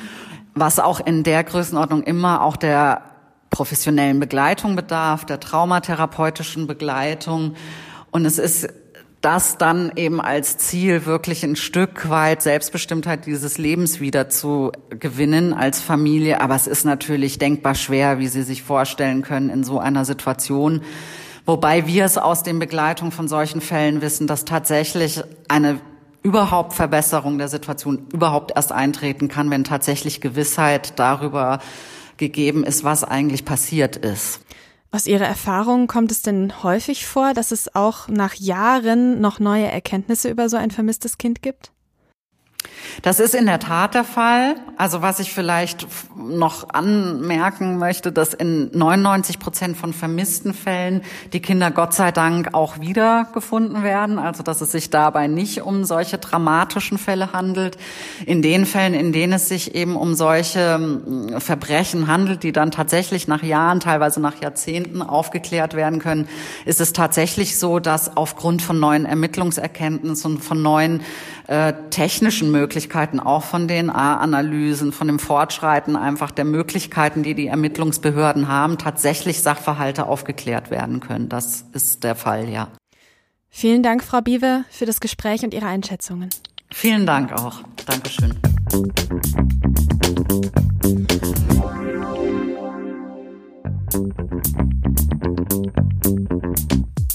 was 0.54 0.80
auch 0.80 1.00
in 1.00 1.24
der 1.24 1.42
Größenordnung 1.46 2.04
immer 2.04 2.42
auch 2.42 2.58
der 2.58 3.04
professionellen 3.52 4.20
Begleitung 4.20 4.76
bedarf, 4.76 5.24
der 5.26 5.40
traumatherapeutischen 5.40 6.68
Begleitung. 6.68 7.56
Und 8.12 8.26
es 8.26 8.38
ist 8.38 8.68
das 9.22 9.58
dann 9.58 9.92
eben 9.96 10.20
als 10.20 10.58
Ziel, 10.58 11.06
wirklich 11.06 11.44
ein 11.44 11.56
Stück 11.56 12.10
weit 12.10 12.42
Selbstbestimmtheit 12.42 13.28
dieses 13.28 13.60
Lebens 13.60 14.00
wieder 14.00 14.30
zu 14.30 14.72
gewinnen 14.90 15.54
als 15.54 15.80
Familie. 15.80 16.42
Aber 16.42 16.56
es 16.56 16.66
ist 16.66 16.86
natürlich 16.86 17.38
denkbar 17.38 17.76
schwer, 17.76 18.18
wie 18.18 18.28
Sie 18.28 18.42
sich 18.42 18.64
vorstellen 18.64 19.22
können, 19.22 19.50
in 19.50 19.64
so 19.64 19.80
einer 19.80 20.06
Situation. 20.06 20.82
Wobei 21.46 21.86
wir 21.86 22.06
es 22.06 22.18
aus 22.18 22.42
den 22.44 22.58
Begleitungen 22.58 23.12
von 23.12 23.28
solchen 23.28 23.62
Fällen 23.62 24.02
wissen, 24.02 24.26
dass 24.26 24.44
tatsächlich 24.46 25.22
eine 25.48 25.80
überhaupt 26.24 26.74
Verbesserung 26.74 27.38
der 27.38 27.48
Situation 27.48 28.08
überhaupt 28.12 28.54
erst 28.56 28.72
eintreten 28.72 29.28
kann, 29.28 29.50
wenn 29.50 29.64
tatsächlich 29.64 30.22
Gewissheit 30.22 31.00
darüber 31.00 31.60
gegeben 32.18 32.64
ist, 32.64 32.84
was 32.84 33.04
eigentlich 33.04 33.46
passiert 33.46 33.98
ist. 33.98 34.42
Aus 34.94 35.08
Ihrer 35.08 35.26
Erfahrung 35.26 35.88
kommt 35.88 36.12
es 36.12 36.22
denn 36.22 36.64
häufig 36.64 37.08
vor, 37.08 37.34
dass 37.34 37.52
es 37.52 37.74
auch 37.76 38.10
nach 38.10 38.34
Jahren 38.34 39.22
noch 39.22 39.40
neue 39.40 39.68
Erkenntnisse 39.68 40.30
über 40.30 40.50
so 40.50 40.58
ein 40.58 40.70
vermisstes 40.70 41.18
Kind 41.18 41.42
gibt? 41.42 41.72
Das 43.02 43.20
ist 43.20 43.36
in 43.36 43.46
der 43.46 43.60
Tat 43.60 43.94
der 43.94 44.04
Fall. 44.04 44.56
Also 44.78 45.02
was 45.02 45.20
ich 45.20 45.34
vielleicht 45.34 45.88
noch 46.16 46.70
anmerken 46.70 47.78
möchte, 47.78 48.12
dass 48.12 48.34
in 48.34 48.70
99 48.78 49.40
Prozent 49.40 49.78
von 49.78 49.94
vermissten 49.94 50.54
Fällen 50.54 51.02
die 51.34 51.42
Kinder 51.42 51.72
Gott 51.72 51.94
sei 51.94 52.12
Dank 52.12 52.54
auch 52.54 52.80
wiedergefunden 52.80 53.84
werden. 53.84 54.20
Also 54.20 54.44
dass 54.44 54.62
es 54.62 54.72
sich 54.72 54.90
dabei 54.90 55.28
nicht 55.28 55.62
um 55.62 55.84
solche 55.84 56.18
dramatischen 56.18 56.98
Fälle 56.98 57.34
handelt. 57.34 57.78
In 58.26 58.42
den 58.42 58.66
Fällen, 58.66 58.94
in 58.94 59.12
denen 59.14 59.34
es 59.34 59.48
sich 59.48 59.76
eben 59.76 59.96
um 59.96 60.16
solche 60.16 61.02
Verbrechen 61.40 62.08
handelt, 62.08 62.44
die 62.44 62.52
dann 62.52 62.72
tatsächlich 62.72 63.28
nach 63.28 63.44
Jahren, 63.44 63.80
teilweise 63.80 64.20
nach 64.20 64.42
Jahrzehnten 64.42 65.02
aufgeklärt 65.02 65.74
werden 65.74 66.00
können, 66.00 66.28
ist 66.66 66.82
es 66.82 66.94
tatsächlich 66.94 67.58
so, 67.58 67.80
dass 67.80 68.16
aufgrund 68.18 68.62
von 68.62 68.80
neuen 68.80 69.06
Ermittlungserkenntnissen 69.06 70.36
und 70.36 70.44
von 70.44 70.62
neuen 70.62 71.02
äh, 71.48 71.74
technischen 71.90 72.52
Möglichkeiten, 72.52 72.71
auch 73.20 73.44
von 73.44 73.68
DNA-Analysen, 73.68 74.92
von 74.92 75.08
dem 75.08 75.20
Fortschreiten 75.20 75.96
einfach 75.96 76.32
der 76.32 76.46
Möglichkeiten, 76.46 77.24
die 77.24 77.36
die 77.36 77.48
Ermittlungsbehörden 77.48 78.48
haben, 78.48 78.78
tatsächlich 78.78 79.42
Sachverhalte 79.42 80.06
aufgeklärt 80.06 80.72
werden 80.72 81.00
können. 81.00 81.30
Das 81.30 81.66
ist 81.74 82.04
der 82.04 82.16
Fall, 82.16 82.50
ja. 82.50 82.70
Vielen 83.50 83.84
Dank, 83.84 84.04
Frau 84.04 84.22
Biewe, 84.22 84.64
für 84.70 84.86
das 84.86 85.00
Gespräch 85.02 85.44
und 85.44 85.54
Ihre 85.54 85.66
Einschätzungen. 85.66 86.30
Vielen 86.72 87.06
Dank 87.06 87.34
auch. 87.34 87.62
Dankeschön. 87.86 88.38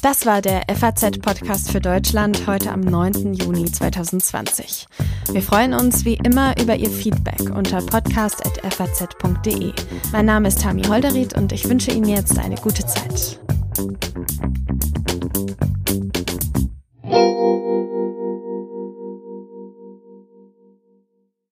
Das 0.08 0.24
war 0.24 0.40
der 0.40 0.62
FAZ-Podcast 0.72 1.72
für 1.72 1.80
Deutschland 1.80 2.46
heute 2.46 2.70
am 2.70 2.78
9. 2.78 3.34
Juni 3.34 3.64
2020. 3.64 4.86
Wir 5.32 5.42
freuen 5.42 5.74
uns 5.74 6.04
wie 6.04 6.14
immer 6.14 6.54
über 6.62 6.76
Ihr 6.76 6.90
Feedback 6.90 7.50
unter 7.52 7.78
podcast.faz.de. 7.78 9.72
Mein 10.12 10.26
Name 10.26 10.46
ist 10.46 10.62
Tami 10.62 10.84
Holderried 10.84 11.36
und 11.36 11.50
ich 11.50 11.68
wünsche 11.68 11.90
Ihnen 11.90 12.08
jetzt 12.08 12.38
eine 12.38 12.54
gute 12.54 12.86
Zeit. 12.86 13.40